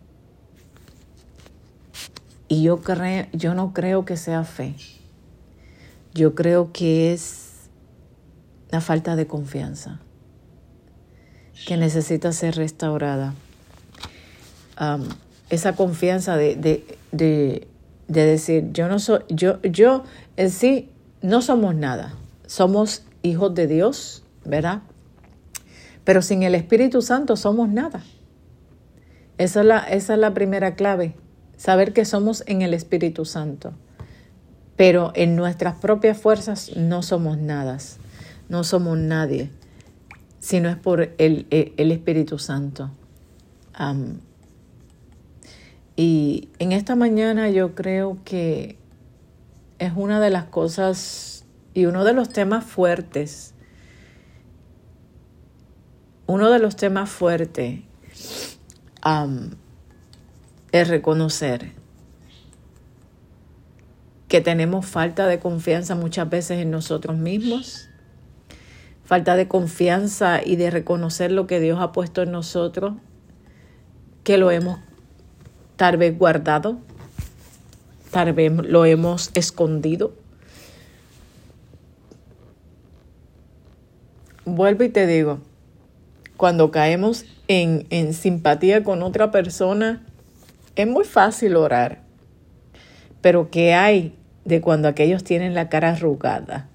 y 2.47 2.63
yo, 2.63 2.81
creo, 2.81 3.27
yo 3.33 3.53
no 3.53 3.71
creo 3.71 4.03
que 4.03 4.17
sea 4.17 4.43
fe. 4.43 4.75
Yo 6.15 6.33
creo 6.33 6.71
que 6.73 7.13
es 7.13 7.46
la 8.69 8.81
falta 8.81 9.15
de 9.15 9.27
confianza 9.27 9.99
que 11.65 11.77
necesita 11.77 12.31
ser 12.31 12.55
restaurada. 12.55 13.33
esa 15.49 15.73
confianza 15.75 16.37
de, 16.37 16.55
de, 17.11 17.67
decir, 18.07 18.71
yo 18.73 18.87
no 18.87 18.99
soy, 18.99 19.21
yo, 19.29 19.61
yo 19.63 20.03
en 20.35 20.51
sí 20.51 20.89
no 21.21 21.41
somos 21.41 21.73
nada, 21.73 22.13
somos 22.45 23.03
hijos 23.23 23.55
de 23.55 23.67
Dios, 23.67 24.23
¿verdad? 24.45 24.81
Pero 26.03 26.21
sin 26.21 26.43
el 26.43 26.53
Espíritu 26.53 27.01
Santo 27.01 27.35
somos 27.35 27.69
nada. 27.69 28.03
Esa 29.37 29.61
es 29.61 29.65
la, 29.65 29.79
esa 29.79 30.13
es 30.13 30.19
la 30.19 30.33
primera 30.33 30.75
clave, 30.75 31.15
saber 31.57 31.93
que 31.93 32.05
somos 32.05 32.43
en 32.47 32.61
el 32.61 32.73
Espíritu 32.73 33.25
Santo. 33.25 33.73
Pero 34.75 35.11
en 35.15 35.35
nuestras 35.35 35.75
propias 35.75 36.17
fuerzas 36.17 36.75
no 36.75 37.01
somos 37.01 37.37
nada 37.37 37.79
no 38.49 38.63
somos 38.63 38.97
nadie, 38.97 39.51
sino 40.39 40.69
es 40.69 40.77
por 40.77 41.13
el, 41.17 41.47
Espíritu 41.49 42.39
Santo. 42.39 42.91
y 45.95 46.49
en 46.59 46.71
esta 46.71 46.95
mañana 46.95 47.49
yo 47.49 47.75
creo 47.75 48.19
que 48.23 48.77
es 49.79 49.93
una 49.95 50.19
de 50.19 50.29
las 50.29 50.45
cosas 50.45 51.45
y 51.73 51.85
uno 51.85 52.03
de 52.03 52.13
los 52.13 52.29
temas 52.29 52.65
fuertes. 52.65 53.53
Uno 56.25 56.49
de 56.49 56.59
los 56.59 56.75
temas 56.75 57.09
fuertes 57.09 57.81
es 60.71 60.87
reconocer 60.87 61.71
que 64.27 64.41
tenemos 64.41 64.85
falta 64.85 65.25
de 65.27 65.39
confianza 65.39 65.95
muchas 65.95 66.29
veces 66.29 66.59
en 66.59 66.71
nosotros 66.71 67.17
mismos, 67.17 67.89
falta 69.07 69.37
de 69.37 69.47
confianza 69.47 70.41
y 70.45 70.57
de 70.57 70.69
reconocer 70.69 71.31
lo 71.31 71.47
que 71.47 71.61
Dios 71.61 71.79
ha 71.79 71.93
puesto 71.93 72.21
en 72.21 72.31
nosotros, 72.33 72.95
que 74.25 74.37
lo 74.37 74.51
hemos 74.51 74.79
tal 75.77 75.95
vez 75.95 76.17
guardado, 76.17 76.77
tal 78.11 78.33
vez 78.33 78.51
lo 78.51 78.83
hemos 78.83 79.31
escondido. 79.33 80.11
Vuelvo 84.43 84.83
y 84.83 84.89
te 84.89 85.07
digo, 85.07 85.39
cuando 86.35 86.69
caemos 86.69 87.23
en, 87.47 87.87
en 87.89 88.13
simpatía 88.13 88.83
con 88.83 89.03
otra 89.03 89.31
persona, 89.31 90.05
es 90.75 90.85
muy 90.85 91.05
fácil 91.05 91.55
orar. 91.55 92.01
Pero 93.21 93.49
¿qué 93.51 93.73
hay 93.73 94.17
de 94.43 94.59
cuando 94.59 94.89
aquellos 94.89 95.23
tienen 95.23 95.53
la 95.53 95.69
cara 95.69 95.91
arrugada? 95.91 96.67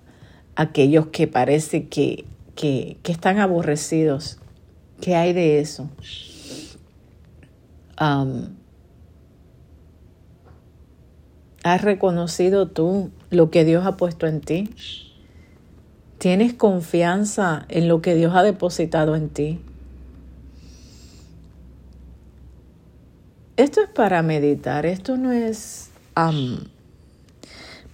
Aquellos 0.54 1.06
que 1.06 1.26
parece 1.26 1.88
que, 1.88 2.24
que, 2.54 2.96
que 3.02 3.12
están 3.12 3.38
aborrecidos. 3.38 4.38
¿Qué 5.00 5.16
hay 5.16 5.32
de 5.32 5.60
eso? 5.60 5.88
¿Has 11.64 11.82
reconocido 11.82 12.68
tú 12.68 13.10
lo 13.30 13.50
que 13.50 13.64
Dios 13.64 13.86
ha 13.86 13.96
puesto 13.96 14.26
en 14.26 14.40
ti? 14.40 14.70
¿Tienes 16.18 16.54
confianza 16.54 17.66
en 17.68 17.88
lo 17.88 18.02
que 18.02 18.14
Dios 18.14 18.34
ha 18.34 18.42
depositado 18.42 19.16
en 19.16 19.28
ti? 19.28 19.60
Esto 23.56 23.80
es 23.80 23.88
para 23.88 24.22
meditar, 24.22 24.86
esto 24.86 25.16
no 25.16 25.30
es 25.30 25.90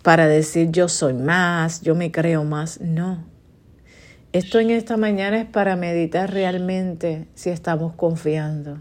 para 0.09 0.27
decir 0.27 0.71
yo 0.71 0.89
soy 0.89 1.13
más, 1.13 1.83
yo 1.83 1.95
me 1.95 2.11
creo 2.11 2.43
más, 2.43 2.81
no. 2.81 3.27
Esto 4.33 4.59
en 4.59 4.71
esta 4.71 4.97
mañana 4.97 5.39
es 5.39 5.45
para 5.45 5.77
meditar 5.77 6.33
realmente 6.33 7.29
si 7.35 7.51
estamos 7.51 7.93
confiando. 7.95 8.81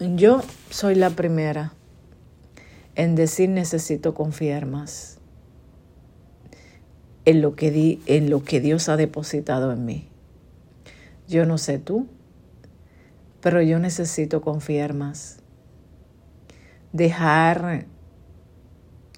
Yo 0.00 0.40
soy 0.70 0.94
la 0.94 1.10
primera 1.10 1.74
en 2.94 3.14
decir 3.14 3.50
necesito 3.50 4.14
confiar 4.14 4.64
más 4.64 5.18
en 7.26 7.42
lo 7.42 7.56
que, 7.56 7.70
di, 7.70 8.00
en 8.06 8.30
lo 8.30 8.42
que 8.42 8.60
Dios 8.60 8.88
ha 8.88 8.96
depositado 8.96 9.70
en 9.70 9.84
mí. 9.84 10.08
Yo 11.28 11.44
no 11.44 11.58
sé 11.58 11.78
tú, 11.78 12.06
pero 13.42 13.60
yo 13.60 13.78
necesito 13.78 14.40
confiar 14.40 14.94
más. 14.94 15.43
Dejar 16.94 17.84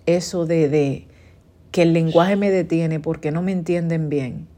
eso 0.07 0.45
de, 0.47 0.69
de 0.69 1.07
que 1.71 1.83
el 1.83 1.93
lenguaje 1.93 2.35
me 2.35 2.51
detiene 2.51 2.99
porque 2.99 3.31
no 3.31 3.41
me 3.41 3.53
entienden 3.53 4.09
bien, 4.09 4.49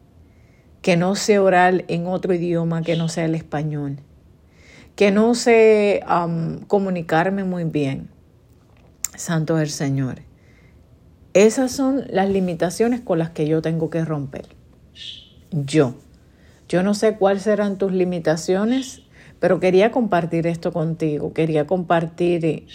que 0.81 0.97
no 0.97 1.15
sé 1.15 1.39
orar 1.39 1.85
en 1.89 2.07
otro 2.07 2.33
idioma 2.33 2.81
que 2.81 2.97
no 2.97 3.11
sea 3.11 3.27
el 3.27 3.35
español 3.35 3.99
que 4.99 5.13
no 5.13 5.37
sé 5.37 6.01
comunicarme 6.67 7.45
muy 7.45 7.63
bien. 7.63 8.09
Santo 9.15 9.57
es 9.57 9.63
el 9.63 9.71
Señor. 9.71 10.23
Esas 11.35 11.71
son 11.71 12.03
las 12.11 12.29
limitaciones 12.29 13.01
con 13.01 13.21
las 13.21 13.31
que 13.31 13.47
yo 13.47 13.63
tengo 13.63 13.91
que 13.91 14.05
romper. 14.05 14.47
Yo. 15.53 15.95
Yo 16.69 16.83
no 16.83 16.95
sé 16.95 17.15
cuáles 17.15 17.45
serán 17.45 17.79
tus 17.79 17.93
limitaciones, 17.93 19.03
pero 19.39 19.61
quería 19.61 19.93
compartir 19.93 20.49
esto 20.49 20.73
contigo. 20.73 21.33
Quería 21.33 21.65
compartir 21.65 22.67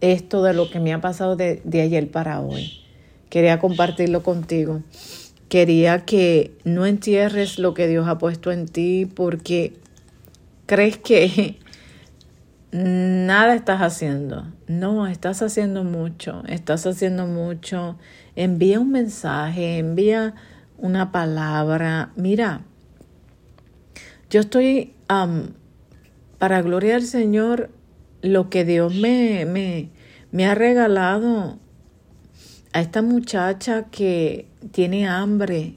esto 0.00 0.42
de 0.42 0.54
lo 0.54 0.70
que 0.70 0.80
me 0.80 0.92
ha 0.92 1.00
pasado 1.00 1.36
de, 1.36 1.60
de 1.64 1.80
ayer 1.80 2.10
para 2.10 2.40
hoy. 2.40 2.72
Quería 3.30 3.58
compartirlo 3.58 4.22
contigo. 4.22 4.82
Quería 5.48 6.04
que 6.04 6.56
no 6.64 6.86
entierres 6.86 7.58
lo 7.58 7.74
que 7.74 7.88
Dios 7.88 8.06
ha 8.06 8.18
puesto 8.18 8.52
en 8.52 8.66
ti 8.66 9.06
porque 9.06 9.74
crees 10.66 10.98
que 10.98 11.58
nada 12.72 13.54
estás 13.54 13.80
haciendo. 13.80 14.46
No, 14.66 15.06
estás 15.06 15.42
haciendo 15.42 15.84
mucho, 15.84 16.42
estás 16.46 16.86
haciendo 16.86 17.26
mucho. 17.26 17.96
Envía 18.36 18.78
un 18.78 18.90
mensaje, 18.90 19.78
envía 19.78 20.34
una 20.76 21.10
palabra. 21.10 22.10
Mira, 22.16 22.62
yo 24.30 24.40
estoy, 24.40 24.94
para 26.38 26.62
gloria 26.62 26.96
al 26.96 27.02
Señor, 27.02 27.70
lo 28.22 28.50
que 28.50 28.64
Dios 28.64 28.94
me, 28.94 29.44
me, 29.46 29.90
me 30.30 30.46
ha 30.46 30.54
regalado 30.54 31.58
a 32.72 32.80
esta 32.80 33.02
muchacha 33.02 33.84
que 33.90 34.46
tiene 34.72 35.08
hambre, 35.08 35.74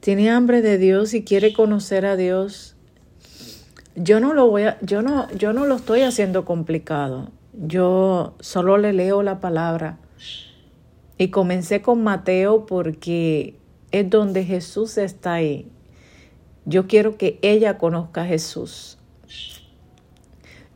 tiene 0.00 0.30
hambre 0.30 0.62
de 0.62 0.78
Dios 0.78 1.14
y 1.14 1.24
quiere 1.24 1.52
conocer 1.52 2.06
a 2.06 2.16
Dios. 2.16 2.76
Yo 3.94 4.20
no 4.20 4.34
lo 4.34 4.48
voy 4.48 4.64
a, 4.64 4.78
yo 4.80 5.02
no, 5.02 5.28
yo 5.32 5.52
no 5.52 5.66
lo 5.66 5.76
estoy 5.76 6.02
haciendo 6.02 6.44
complicado. 6.44 7.30
Yo 7.52 8.34
solo 8.40 8.76
le 8.76 8.92
leo 8.92 9.22
la 9.22 9.40
palabra. 9.40 9.98
Y 11.18 11.28
comencé 11.28 11.80
con 11.80 12.04
Mateo 12.04 12.66
porque 12.66 13.56
es 13.90 14.10
donde 14.10 14.44
Jesús 14.44 14.98
está 14.98 15.34
ahí. 15.34 15.66
Yo 16.66 16.86
quiero 16.86 17.16
que 17.16 17.38
ella 17.40 17.78
conozca 17.78 18.22
a 18.22 18.26
Jesús. 18.26 18.98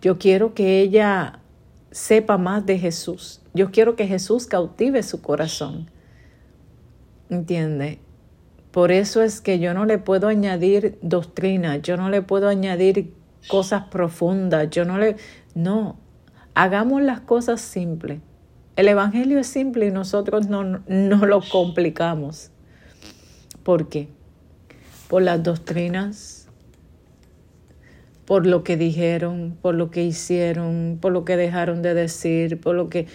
Yo 0.00 0.18
quiero 0.18 0.54
que 0.54 0.80
ella 0.80 1.40
sepa 1.90 2.38
más 2.38 2.64
de 2.66 2.78
Jesús. 2.78 3.40
Yo 3.52 3.70
quiero 3.70 3.96
que 3.96 4.06
Jesús 4.06 4.46
cautive 4.46 5.02
su 5.02 5.20
corazón. 5.20 5.90
¿Entiende? 7.28 7.98
Por 8.70 8.92
eso 8.92 9.22
es 9.22 9.40
que 9.40 9.58
yo 9.58 9.74
no 9.74 9.84
le 9.84 9.98
puedo 9.98 10.28
añadir 10.28 10.98
doctrina, 11.02 11.78
yo 11.78 11.96
no 11.96 12.08
le 12.08 12.22
puedo 12.22 12.48
añadir 12.48 13.12
cosas 13.48 13.84
profundas, 13.88 14.70
yo 14.70 14.84
no 14.84 14.98
le... 14.98 15.16
No, 15.54 15.98
hagamos 16.54 17.02
las 17.02 17.20
cosas 17.20 17.60
simples. 17.60 18.20
El 18.76 18.88
Evangelio 18.88 19.40
es 19.40 19.48
simple 19.48 19.86
y 19.86 19.90
nosotros 19.90 20.46
no, 20.46 20.62
no 20.86 21.26
lo 21.26 21.42
complicamos. 21.42 22.50
¿Por 23.64 23.88
qué? 23.88 24.08
Por 25.08 25.22
las 25.22 25.42
doctrinas, 25.42 26.39
por 28.30 28.46
lo 28.46 28.62
que 28.62 28.76
dijeron, 28.76 29.58
por 29.60 29.74
lo 29.74 29.90
que 29.90 30.04
hicieron, 30.04 30.98
por 31.02 31.10
lo 31.10 31.24
que 31.24 31.36
dejaron 31.36 31.82
de 31.82 31.94
decir, 31.94 32.60
por 32.60 32.76
lo 32.76 32.88
que 32.88 33.08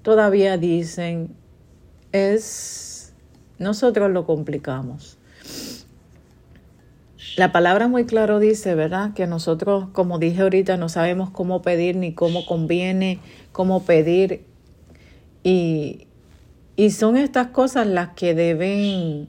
todavía 0.00 0.56
dicen. 0.56 1.34
Es 2.12 3.12
nosotros 3.58 4.10
lo 4.10 4.24
complicamos. 4.24 5.18
La 7.36 7.52
palabra 7.52 7.88
muy 7.88 8.06
claro 8.06 8.38
dice, 8.38 8.74
¿verdad? 8.74 9.12
Que 9.12 9.26
nosotros, 9.26 9.88
como 9.92 10.18
dije 10.18 10.40
ahorita, 10.40 10.78
no 10.78 10.88
sabemos 10.88 11.28
cómo 11.28 11.60
pedir 11.60 11.96
ni 11.96 12.14
cómo 12.14 12.46
conviene, 12.46 13.20
cómo 13.52 13.82
pedir. 13.82 14.46
Y, 15.42 16.06
y 16.74 16.90
son 16.92 17.18
estas 17.18 17.48
cosas 17.48 17.86
las 17.86 18.14
que 18.14 18.34
deben, 18.34 19.28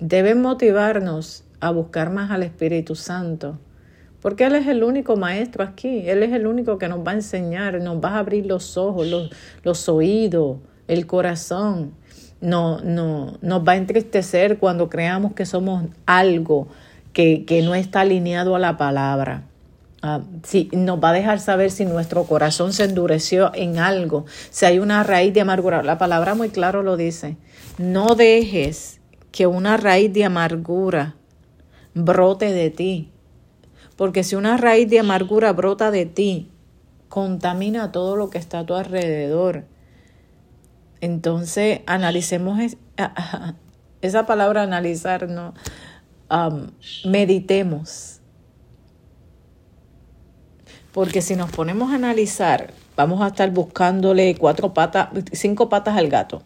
deben 0.00 0.42
motivarnos 0.42 1.44
a 1.60 1.70
buscar 1.70 2.10
más 2.10 2.30
al 2.30 2.42
Espíritu 2.42 2.94
Santo. 2.94 3.58
Porque 4.22 4.44
Él 4.44 4.54
es 4.54 4.66
el 4.68 4.84
único 4.84 5.16
maestro 5.16 5.64
aquí, 5.64 6.08
Él 6.08 6.22
es 6.22 6.32
el 6.32 6.46
único 6.46 6.78
que 6.78 6.88
nos 6.88 7.00
va 7.06 7.10
a 7.10 7.14
enseñar, 7.14 7.80
nos 7.80 8.02
va 8.02 8.10
a 8.10 8.18
abrir 8.20 8.46
los 8.46 8.78
ojos, 8.78 9.06
los, 9.06 9.30
los 9.64 9.88
oídos, 9.88 10.58
el 10.88 11.06
corazón 11.06 11.92
no, 12.42 12.80
no, 12.80 13.38
nos 13.40 13.66
va 13.66 13.72
a 13.72 13.76
entristecer 13.76 14.58
cuando 14.58 14.90
creamos 14.90 15.32
que 15.32 15.46
somos 15.46 15.84
algo 16.06 16.68
que, 17.12 17.44
que 17.44 17.62
no 17.62 17.74
está 17.74 18.00
alineado 18.00 18.54
a 18.56 18.58
la 18.58 18.76
palabra. 18.76 19.44
Uh, 20.02 20.20
nos 20.76 21.02
va 21.02 21.10
a 21.10 21.12
dejar 21.12 21.38
saber 21.38 21.70
si 21.70 21.84
nuestro 21.84 22.24
corazón 22.24 22.72
se 22.72 22.82
endureció 22.82 23.52
en 23.54 23.78
algo, 23.78 24.26
si 24.50 24.66
hay 24.66 24.80
una 24.80 25.04
raíz 25.04 25.32
de 25.32 25.42
amargura. 25.42 25.84
La 25.84 25.96
palabra 25.96 26.34
muy 26.34 26.48
claro 26.48 26.82
lo 26.82 26.96
dice. 26.96 27.36
No 27.78 28.16
dejes 28.16 29.00
que 29.30 29.46
una 29.46 29.76
raíz 29.76 30.12
de 30.12 30.24
amargura 30.24 31.14
brote 31.94 32.52
de 32.52 32.70
ti. 32.70 33.11
Porque 33.96 34.24
si 34.24 34.36
una 34.36 34.56
raíz 34.56 34.88
de 34.88 34.98
amargura 34.98 35.52
brota 35.52 35.90
de 35.90 36.06
ti, 36.06 36.50
contamina 37.08 37.92
todo 37.92 38.16
lo 38.16 38.30
que 38.30 38.38
está 38.38 38.60
a 38.60 38.66
tu 38.66 38.74
alrededor. 38.74 39.64
Entonces, 41.00 41.80
analicemos 41.86 42.58
esa 44.00 44.26
palabra 44.26 44.62
analizar, 44.62 45.28
¿no? 45.28 45.52
meditemos. 47.04 48.20
Porque 50.92 51.22
si 51.22 51.36
nos 51.36 51.50
ponemos 51.50 51.92
a 51.92 51.96
analizar, 51.96 52.72
vamos 52.96 53.20
a 53.22 53.28
estar 53.28 53.50
buscándole 53.50 54.34
cuatro 54.36 54.72
patas, 54.72 55.08
cinco 55.32 55.68
patas 55.68 55.96
al 55.96 56.08
gato. 56.08 56.42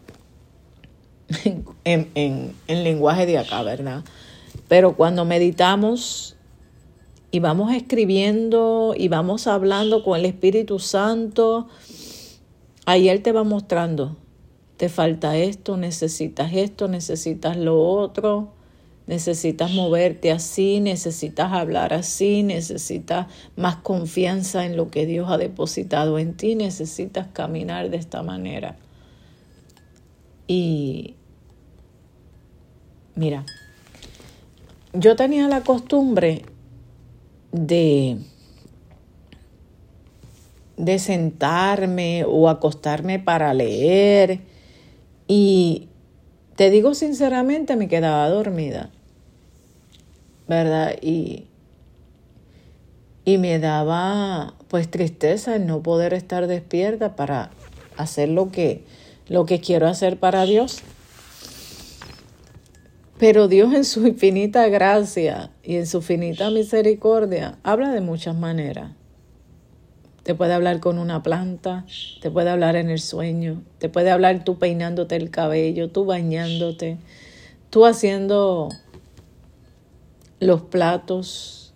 en, 1.84 2.10
en, 2.14 2.54
en 2.66 2.84
lenguaje 2.84 3.26
de 3.26 3.38
acá, 3.38 3.62
¿verdad? 3.62 4.02
Pero 4.68 4.96
cuando 4.96 5.24
meditamos 5.24 6.35
y 7.30 7.40
vamos 7.40 7.72
escribiendo 7.74 8.94
y 8.96 9.08
vamos 9.08 9.46
hablando 9.46 10.02
con 10.02 10.18
el 10.18 10.26
Espíritu 10.26 10.78
Santo, 10.78 11.68
ahí 12.86 13.08
Él 13.08 13.22
te 13.22 13.32
va 13.32 13.44
mostrando, 13.44 14.16
te 14.76 14.88
falta 14.88 15.36
esto, 15.36 15.76
necesitas 15.76 16.52
esto, 16.54 16.88
necesitas 16.88 17.56
lo 17.56 17.82
otro, 17.82 18.52
necesitas 19.06 19.72
moverte 19.72 20.32
así, 20.32 20.80
necesitas 20.80 21.52
hablar 21.52 21.92
así, 21.92 22.42
necesitas 22.42 23.26
más 23.56 23.76
confianza 23.76 24.64
en 24.64 24.76
lo 24.76 24.90
que 24.90 25.06
Dios 25.06 25.28
ha 25.30 25.38
depositado 25.38 26.18
en 26.18 26.34
ti, 26.34 26.54
necesitas 26.54 27.28
caminar 27.32 27.90
de 27.90 27.96
esta 27.96 28.22
manera. 28.22 28.76
Y 30.46 31.14
mira, 33.14 33.44
yo 34.92 35.16
tenía 35.16 35.48
la 35.48 35.62
costumbre 35.62 36.44
de, 37.52 38.18
de 40.76 40.98
sentarme 40.98 42.24
o 42.26 42.48
acostarme 42.48 43.18
para 43.18 43.54
leer 43.54 44.40
y 45.28 45.88
te 46.56 46.70
digo 46.70 46.94
sinceramente 46.94 47.76
me 47.76 47.88
quedaba 47.88 48.28
dormida, 48.28 48.90
¿verdad? 50.48 50.96
Y, 51.02 51.44
y 53.24 53.38
me 53.38 53.58
daba 53.58 54.54
pues 54.68 54.90
tristeza 54.90 55.56
el 55.56 55.66
no 55.66 55.82
poder 55.82 56.14
estar 56.14 56.46
despierta 56.46 57.16
para 57.16 57.50
hacer 57.96 58.28
lo 58.28 58.50
que, 58.50 58.84
lo 59.28 59.46
que 59.46 59.60
quiero 59.60 59.86
hacer 59.86 60.18
para 60.18 60.44
Dios. 60.44 60.82
Pero 63.18 63.48
Dios 63.48 63.72
en 63.72 63.84
su 63.84 64.06
infinita 64.06 64.68
gracia 64.68 65.50
y 65.62 65.76
en 65.76 65.86
su 65.86 65.98
infinita 65.98 66.50
misericordia 66.50 67.58
habla 67.62 67.90
de 67.90 68.02
muchas 68.02 68.36
maneras. 68.36 68.92
Te 70.22 70.34
puede 70.34 70.52
hablar 70.52 70.80
con 70.80 70.98
una 70.98 71.22
planta, 71.22 71.86
te 72.20 72.30
puede 72.30 72.50
hablar 72.50 72.76
en 72.76 72.90
el 72.90 72.98
sueño, 72.98 73.62
te 73.78 73.88
puede 73.88 74.10
hablar 74.10 74.44
tú 74.44 74.58
peinándote 74.58 75.16
el 75.16 75.30
cabello, 75.30 75.88
tú 75.90 76.04
bañándote, 76.04 76.98
tú 77.70 77.86
haciendo 77.86 78.68
los 80.40 80.62
platos, 80.62 81.74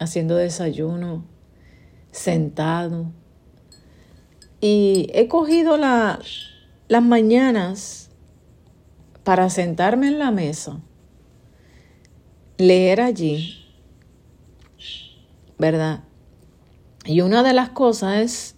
haciendo 0.00 0.36
desayuno, 0.36 1.24
sentado. 2.10 3.06
Y 4.60 5.08
he 5.14 5.28
cogido 5.28 5.76
la, 5.76 6.18
las 6.88 7.02
mañanas 7.02 8.07
para 9.28 9.50
sentarme 9.50 10.08
en 10.08 10.18
la 10.18 10.30
mesa, 10.30 10.80
leer 12.56 13.02
allí, 13.02 13.62
¿verdad? 15.58 16.04
Y 17.04 17.20
una 17.20 17.42
de 17.42 17.52
las 17.52 17.68
cosas 17.68 18.20
es 18.20 18.56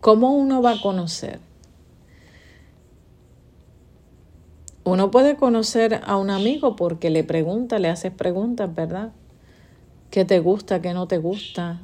cómo 0.00 0.36
uno 0.36 0.62
va 0.62 0.74
a 0.74 0.80
conocer. 0.80 1.40
Uno 4.84 5.10
puede 5.10 5.34
conocer 5.34 6.00
a 6.06 6.16
un 6.16 6.30
amigo 6.30 6.76
porque 6.76 7.10
le 7.10 7.24
pregunta, 7.24 7.80
le 7.80 7.88
haces 7.88 8.12
preguntas, 8.12 8.72
¿verdad? 8.72 9.14
¿Qué 10.10 10.24
te 10.24 10.38
gusta, 10.38 10.80
qué 10.80 10.94
no 10.94 11.08
te 11.08 11.18
gusta? 11.18 11.80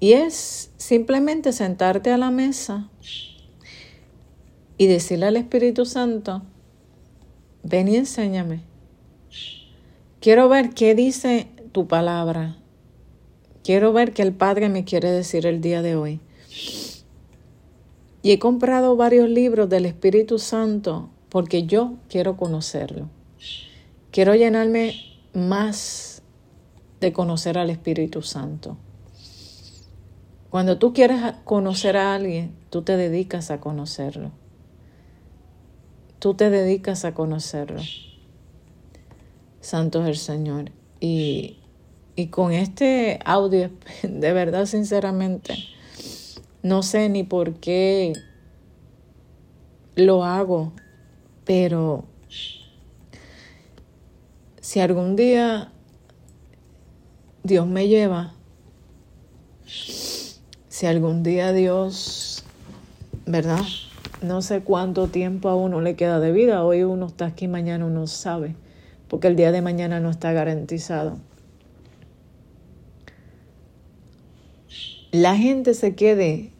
Y 0.00 0.14
es 0.14 0.72
simplemente 0.78 1.52
sentarte 1.52 2.10
a 2.10 2.18
la 2.18 2.32
mesa 2.32 2.90
y 4.80 4.86
decirle 4.86 5.26
al 5.26 5.36
Espíritu 5.36 5.84
Santo, 5.84 6.40
ven 7.62 7.86
y 7.88 7.96
enséñame. 7.96 8.62
Quiero 10.20 10.48
ver 10.48 10.70
qué 10.70 10.94
dice 10.94 11.48
tu 11.72 11.86
palabra. 11.86 12.56
Quiero 13.62 13.92
ver 13.92 14.14
qué 14.14 14.22
el 14.22 14.32
Padre 14.32 14.70
me 14.70 14.86
quiere 14.86 15.10
decir 15.10 15.44
el 15.44 15.60
día 15.60 15.82
de 15.82 15.96
hoy. 15.96 16.20
Y 18.22 18.30
he 18.30 18.38
comprado 18.38 18.96
varios 18.96 19.28
libros 19.28 19.68
del 19.68 19.84
Espíritu 19.84 20.38
Santo 20.38 21.10
porque 21.28 21.64
yo 21.64 21.96
quiero 22.08 22.38
conocerlo. 22.38 23.10
Quiero 24.10 24.34
llenarme 24.34 24.94
más 25.34 26.22
de 27.02 27.12
conocer 27.12 27.58
al 27.58 27.68
Espíritu 27.68 28.22
Santo. 28.22 28.78
Cuando 30.48 30.78
tú 30.78 30.94
quieres 30.94 31.20
conocer 31.44 31.98
a 31.98 32.14
alguien, 32.14 32.54
tú 32.70 32.80
te 32.80 32.96
dedicas 32.96 33.50
a 33.50 33.60
conocerlo 33.60 34.39
tú 36.20 36.34
te 36.34 36.50
dedicas 36.50 37.04
a 37.04 37.14
conocerlo. 37.14 37.80
Santo 39.60 40.02
es 40.02 40.08
el 40.08 40.16
Señor. 40.16 40.70
Y, 41.00 41.58
y 42.14 42.28
con 42.28 42.52
este 42.52 43.18
audio, 43.24 43.70
de 44.02 44.32
verdad, 44.32 44.66
sinceramente, 44.66 45.56
no 46.62 46.82
sé 46.82 47.08
ni 47.08 47.24
por 47.24 47.54
qué 47.54 48.12
lo 49.96 50.24
hago, 50.24 50.72
pero 51.44 52.04
si 54.60 54.80
algún 54.80 55.16
día 55.16 55.72
Dios 57.42 57.66
me 57.66 57.88
lleva, 57.88 58.34
si 59.66 60.86
algún 60.86 61.22
día 61.22 61.52
Dios, 61.52 62.44
¿verdad? 63.26 63.64
No 64.22 64.42
sé 64.42 64.60
cuánto 64.60 65.08
tiempo 65.08 65.48
a 65.48 65.56
uno 65.56 65.80
le 65.80 65.96
queda 65.96 66.20
de 66.20 66.32
vida. 66.32 66.64
Hoy 66.64 66.82
uno 66.82 67.06
está 67.06 67.26
aquí, 67.26 67.48
mañana 67.48 67.86
uno 67.86 68.06
sabe, 68.06 68.54
porque 69.08 69.28
el 69.28 69.36
día 69.36 69.52
de 69.52 69.62
mañana 69.62 70.00
no 70.00 70.10
está 70.10 70.32
garantizado. 70.32 71.18
La 75.10 75.36
gente 75.36 75.74
se 75.74 75.94
quede 75.94 76.52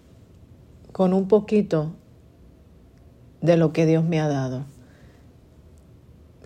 con 0.92 1.12
un 1.12 1.28
poquito 1.28 1.92
de 3.40 3.56
lo 3.56 3.72
que 3.72 3.86
Dios 3.86 4.04
me 4.04 4.20
ha 4.20 4.28
dado. 4.28 4.64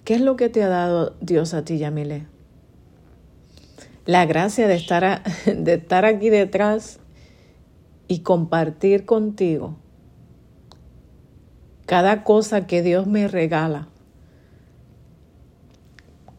¿Qué 0.04 0.14
es 0.14 0.20
lo 0.20 0.36
que 0.36 0.50
te 0.50 0.62
ha 0.62 0.68
dado 0.68 1.14
Dios 1.20 1.54
a 1.54 1.64
ti, 1.64 1.78
Yamile? 1.78 2.26
La 4.04 4.26
gracia 4.26 4.68
de 4.68 4.74
estar, 4.74 5.22
de 5.46 5.74
estar 5.74 6.04
aquí 6.04 6.28
detrás 6.28 6.98
y 8.06 8.18
compartir 8.20 9.06
contigo 9.06 9.76
cada 11.94 12.24
cosa 12.24 12.66
que 12.66 12.82
Dios 12.82 13.06
me 13.06 13.28
regala. 13.28 13.86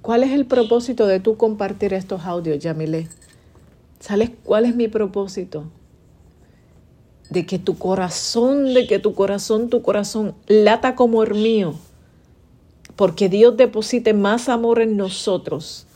¿Cuál 0.01 0.23
es 0.23 0.33
el 0.33 0.45
propósito 0.45 1.07
de 1.07 1.21
tú 1.21 1.37
compartir 1.37 1.93
estos 1.93 2.25
audios, 2.25 2.59
Yamile? 2.59 3.07
¿Sabes 4.01 4.31
cuál 4.43 4.65
es 4.65 4.75
mi 4.75 4.89
propósito? 4.89 5.63
De 7.29 7.45
que 7.45 7.57
tu 7.57 7.77
corazón, 7.77 8.73
de 8.73 8.85
que 8.85 8.99
tu 8.99 9.13
corazón, 9.13 9.69
tu 9.69 9.81
corazón 9.81 10.35
lata 10.47 10.93
como 10.93 11.23
el 11.23 11.35
mío. 11.35 11.75
Porque 12.97 13.29
Dios 13.29 13.55
deposite 13.55 14.13
más 14.13 14.49
amor 14.49 14.81
en 14.81 14.97
nosotros. 14.97 15.87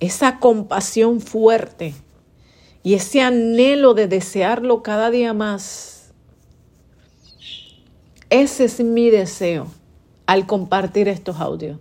Esa 0.00 0.40
compasión 0.40 1.20
fuerte 1.20 1.94
y 2.82 2.94
ese 2.94 3.20
anhelo 3.20 3.94
de 3.94 4.08
desearlo 4.08 4.82
cada 4.82 5.12
día 5.12 5.32
más 5.32 5.93
ese 8.30 8.64
es 8.64 8.80
mi 8.80 9.10
deseo 9.10 9.66
al 10.26 10.46
compartir 10.46 11.08
estos 11.08 11.40
audios. 11.40 11.78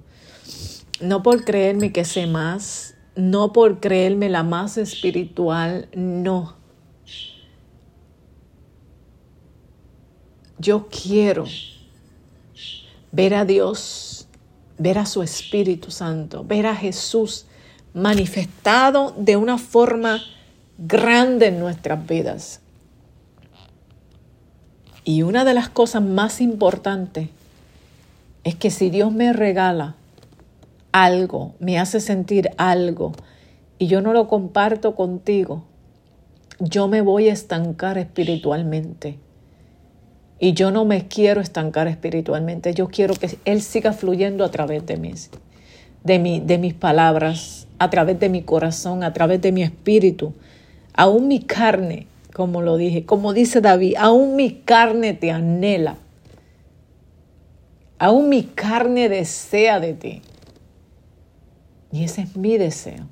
No 1.01 1.23
por 1.23 1.43
creerme 1.43 1.91
que 1.91 2.06
sé 2.06 2.27
más, 2.27 2.95
no 3.15 3.53
por 3.53 3.79
creerme 3.79 4.29
la 4.29 4.43
más 4.43 4.77
espiritual, 4.77 5.88
no. 5.93 6.56
Yo 10.58 10.88
quiero 10.88 11.45
ver 13.12 13.34
a 13.34 13.45
Dios, 13.45 14.27
ver 14.77 14.97
a 14.97 15.06
su 15.06 15.21
Espíritu 15.21 15.91
Santo, 15.91 16.43
ver 16.43 16.65
a 16.65 16.75
Jesús 16.75 17.45
manifestado 17.93 19.13
de 19.17 19.38
una 19.38 19.58
forma 19.58 20.21
grande 20.77 21.47
en 21.47 21.60
nuestras 21.60 22.08
vidas. 22.08 22.62
Y 25.05 25.23
una 25.23 25.43
de 25.43 25.53
las 25.53 25.69
cosas 25.69 26.01
más 26.01 26.39
importantes 26.39 27.29
es 28.43 28.55
que 28.55 28.71
si 28.71 28.89
Dios 28.89 29.11
me 29.11 29.33
regala 29.33 29.95
algo, 30.91 31.55
me 31.59 31.79
hace 31.79 31.99
sentir 31.99 32.51
algo, 32.57 33.13
y 33.79 33.87
yo 33.87 34.01
no 34.01 34.13
lo 34.13 34.27
comparto 34.27 34.95
contigo, 34.95 35.63
yo 36.59 36.87
me 36.87 37.01
voy 37.01 37.29
a 37.29 37.33
estancar 37.33 37.97
espiritualmente. 37.97 39.17
Y 40.39 40.53
yo 40.53 40.71
no 40.71 40.85
me 40.85 41.07
quiero 41.07 41.41
estancar 41.41 41.87
espiritualmente, 41.87 42.73
yo 42.73 42.87
quiero 42.87 43.13
que 43.13 43.37
Él 43.45 43.61
siga 43.61 43.93
fluyendo 43.93 44.43
a 44.43 44.51
través 44.51 44.85
de 44.85 44.97
mí. 44.97 45.13
de, 46.03 46.41
de 46.45 46.57
mis 46.57 46.73
palabras, 46.73 47.67
a 47.79 47.89
través 47.89 48.19
de 48.19 48.29
mi 48.29 48.43
corazón, 48.43 49.03
a 49.03 49.13
través 49.13 49.41
de 49.41 49.51
mi 49.51 49.63
espíritu. 49.63 50.33
Aún 50.93 51.27
mi 51.27 51.39
carne, 51.39 52.07
como 52.34 52.62
lo 52.62 52.78
dije, 52.78 53.06
como 53.06 53.34
dice 53.34 53.62
David, 53.62 53.96
aún 53.98 54.36
mi 54.36 54.62
carne 54.62 55.13
te 55.13 55.32
anhela. 55.32 55.98
Aún 58.00 58.30
mi 58.30 58.43
carne 58.43 59.08
desea 59.08 59.80
de 59.80 59.93
ti. 59.93 60.22
Y 61.91 62.04
ese 62.04 62.24
es 62.24 62.36
mi 62.36 62.58
deseo. 62.58 63.08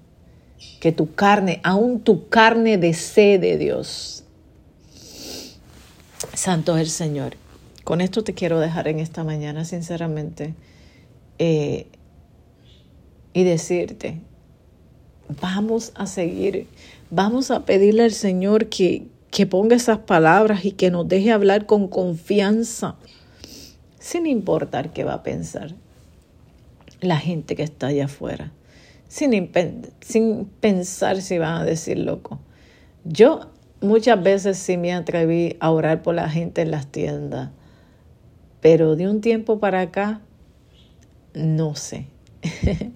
Que 0.80 0.92
tu 0.92 1.14
carne, 1.14 1.62
aún 1.64 2.02
tu 2.02 2.28
carne 2.30 2.78
desee 2.78 3.38
de 3.38 3.58
Dios. 3.58 4.24
Santo 6.34 6.76
es 6.76 6.82
el 6.82 6.90
Señor. 6.90 7.36
Con 7.84 8.02
esto 8.02 8.24
te 8.24 8.34
quiero 8.34 8.60
dejar 8.60 8.88
en 8.88 9.00
esta 9.00 9.24
mañana, 9.24 9.66
sinceramente. 9.66 10.56
Eh, 11.38 11.88
y 13.34 13.44
decirte, 13.44 14.20
vamos 15.42 15.92
a 15.96 16.06
seguir, 16.06 16.68
vamos 17.10 17.52
a 17.52 17.66
pedirle 17.66 18.04
al 18.04 18.12
Señor 18.12 18.68
que, 18.68 19.08
que 19.32 19.46
ponga 19.48 19.78
esas 19.78 20.00
palabras 20.00 20.66
y 20.66 20.74
que 20.74 20.92
nos 20.92 21.08
deje 21.08 21.32
hablar 21.32 21.66
con 21.66 21.88
confianza, 21.88 22.96
sin 23.98 24.28
importar 24.28 24.92
qué 24.92 25.04
va 25.04 25.16
a 25.16 25.24
pensar 25.24 25.74
la 27.00 27.18
gente 27.18 27.56
que 27.56 27.64
está 27.64 27.88
allá 27.88 28.06
afuera, 28.06 28.52
sin, 29.08 29.52
sin 30.02 30.46
pensar 30.46 31.22
si 31.22 31.38
van 31.38 31.62
a 31.62 31.66
decir 31.66 31.98
loco. 31.98 32.40
Yo 33.06 33.50
muchas 33.80 34.22
veces 34.22 34.58
sí 34.58 34.78
me 34.78 34.94
atreví 34.94 35.58
a 35.60 35.72
orar 35.72 36.04
por 36.04 36.14
la 36.14 36.30
gente 36.30 36.62
en 36.62 36.72
las 36.72 36.88
tiendas, 36.88 37.50
pero 38.60 38.96
de 38.96 39.08
un 39.08 39.22
tiempo 39.22 39.60
para 39.60 39.82
acá, 39.82 40.22
no 41.34 41.76
sé. 41.76 42.08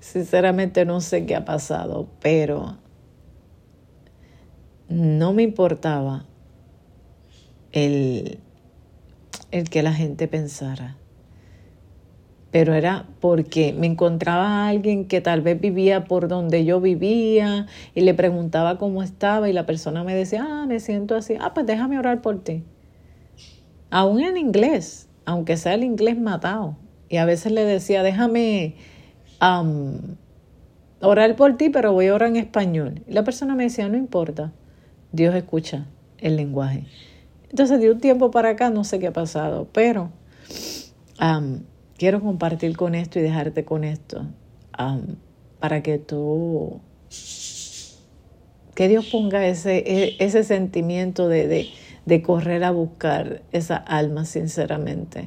Sinceramente 0.00 0.84
no 0.84 1.00
sé 1.00 1.24
qué 1.24 1.36
ha 1.36 1.44
pasado, 1.44 2.08
pero 2.20 2.76
no 4.88 5.32
me 5.32 5.42
importaba 5.42 6.24
el, 7.72 8.38
el 9.50 9.68
que 9.68 9.82
la 9.82 9.92
gente 9.92 10.28
pensara. 10.28 10.96
Pero 12.50 12.72
era 12.72 13.06
porque 13.20 13.74
me 13.74 13.86
encontraba 13.86 14.46
a 14.46 14.68
alguien 14.68 15.04
que 15.04 15.20
tal 15.20 15.42
vez 15.42 15.60
vivía 15.60 16.04
por 16.04 16.28
donde 16.28 16.64
yo 16.64 16.80
vivía 16.80 17.66
y 17.94 18.00
le 18.00 18.14
preguntaba 18.14 18.78
cómo 18.78 19.02
estaba 19.02 19.50
y 19.50 19.52
la 19.52 19.66
persona 19.66 20.02
me 20.02 20.14
decía, 20.14 20.46
ah, 20.48 20.66
me 20.66 20.80
siento 20.80 21.14
así, 21.14 21.34
ah, 21.40 21.52
pues 21.52 21.66
déjame 21.66 21.98
orar 21.98 22.22
por 22.22 22.42
ti. 22.42 22.64
Aún 23.90 24.20
en 24.20 24.38
inglés, 24.38 25.08
aunque 25.26 25.58
sea 25.58 25.74
el 25.74 25.84
inglés 25.84 26.18
matado. 26.18 26.76
Y 27.10 27.18
a 27.18 27.26
veces 27.26 27.52
le 27.52 27.64
decía, 27.64 28.02
déjame 28.02 28.76
orar 31.00 31.36
por 31.36 31.56
ti, 31.58 31.68
pero 31.68 31.92
voy 31.92 32.06
a 32.06 32.14
orar 32.14 32.30
en 32.30 32.36
español. 32.36 33.02
Y 33.06 33.12
la 33.12 33.24
persona 33.24 33.54
me 33.54 33.64
decía, 33.64 33.88
no 33.90 33.96
importa, 33.98 34.52
Dios 35.12 35.34
escucha 35.34 35.86
el 36.18 36.36
lenguaje. 36.36 36.84
Entonces, 37.50 37.80
de 37.80 37.90
un 37.90 38.00
tiempo 38.00 38.30
para 38.30 38.50
acá, 38.50 38.70
no 38.70 38.84
sé 38.84 38.98
qué 38.98 39.06
ha 39.06 39.12
pasado, 39.12 39.68
pero 39.72 40.10
quiero 41.96 42.20
compartir 42.20 42.76
con 42.76 42.94
esto 42.94 43.18
y 43.18 43.22
dejarte 43.22 43.64
con 43.64 43.84
esto 43.84 44.26
para 45.58 45.82
que 45.82 45.98
tú, 45.98 46.80
que 48.74 48.88
Dios 48.88 49.06
ponga 49.06 49.46
ese, 49.46 49.78
e, 49.78 50.16
ese 50.20 50.44
sentimiento 50.44 51.28
de, 51.28 51.68
de 52.06 52.22
correr 52.22 52.62
a 52.64 52.70
buscar 52.70 53.42
esa 53.50 53.76
alma 53.76 54.24
sinceramente. 54.24 55.24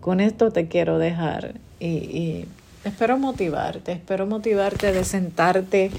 Con 0.00 0.20
esto 0.20 0.50
te 0.50 0.68
quiero 0.68 0.98
dejar 0.98 1.54
y 1.80 2.46
Espero 2.84 3.18
motivarte, 3.18 3.92
espero 3.92 4.26
motivarte 4.26 4.92
de 4.92 5.04
sentarte 5.04 5.90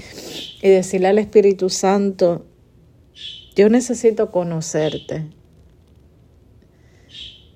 y 0.62 0.68
decirle 0.68 1.08
al 1.08 1.18
Espíritu 1.18 1.68
Santo, 1.68 2.46
yo 3.60 3.68
necesito 3.68 4.30
conocerte. 4.30 5.26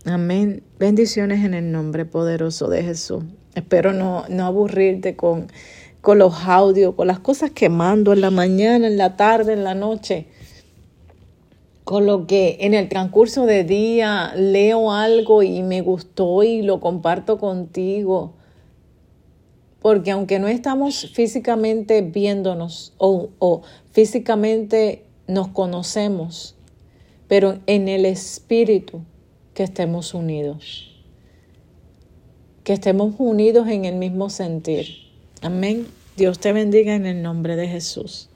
Amén. 0.05 0.63
Bendiciones 0.79 1.43
en 1.47 1.55
el 1.55 1.73
nombre 1.73 2.05
poderoso 2.05 2.69
de 2.69 2.83
Jesús. 2.83 3.25
Espero 3.55 3.95
no, 3.95 4.25
no 4.29 4.45
aburrirte 4.45 5.17
con, 5.17 5.51
con 6.03 6.19
los 6.19 6.35
audios, 6.45 6.95
con 6.95 7.07
las 7.07 7.21
cosas 7.21 7.53
que 7.53 7.71
mando 7.71 8.13
en 8.13 8.21
la 8.21 8.31
mañana, 8.31 8.87
en 8.87 8.99
la 8.99 9.17
tarde, 9.17 9.55
en 9.55 9.65
la 9.65 9.75
noche. 9.75 10.27
Con 11.85 12.05
lo 12.05 12.27
que 12.27 12.59
en 12.61 12.75
el 12.75 12.91
transcurso 12.91 13.47
de 13.47 13.65
día 13.65 14.35
leo 14.37 14.93
algo 14.93 15.43
y 15.43 15.63
me 15.63 15.81
gustó 15.81 16.43
y 16.43 16.61
lo 16.61 16.81
comparto 16.81 17.39
contigo 17.39 18.35
porque 19.85 20.13
aunque 20.13 20.39
no 20.39 20.49
estamos 20.49 21.11
físicamente 21.13 22.01
viéndonos 22.01 22.95
o, 22.97 23.61
físicamente 23.93 25.04
nos 25.27 25.49
conocemos, 25.49 26.55
pero 27.29 27.59
en 27.67 27.89
el 27.89 28.05
espíritu 28.05 29.03
que 29.55 29.63
estemos 29.63 30.15
unidos, 30.15 30.91
que 32.65 32.73
estemos 32.73 33.15
unidos 33.19 33.69
en 33.69 33.85
el 33.85 33.97
mismo 33.97 34.31
sentir. 34.31 34.97
Amén. 35.43 35.87
Dios 36.17 36.39
te 36.39 36.53
bendiga 36.53 36.95
en 36.95 37.07
el 37.07 37.23
nombre 37.23 37.57
de 37.57 37.69
Jesús. 37.69 38.29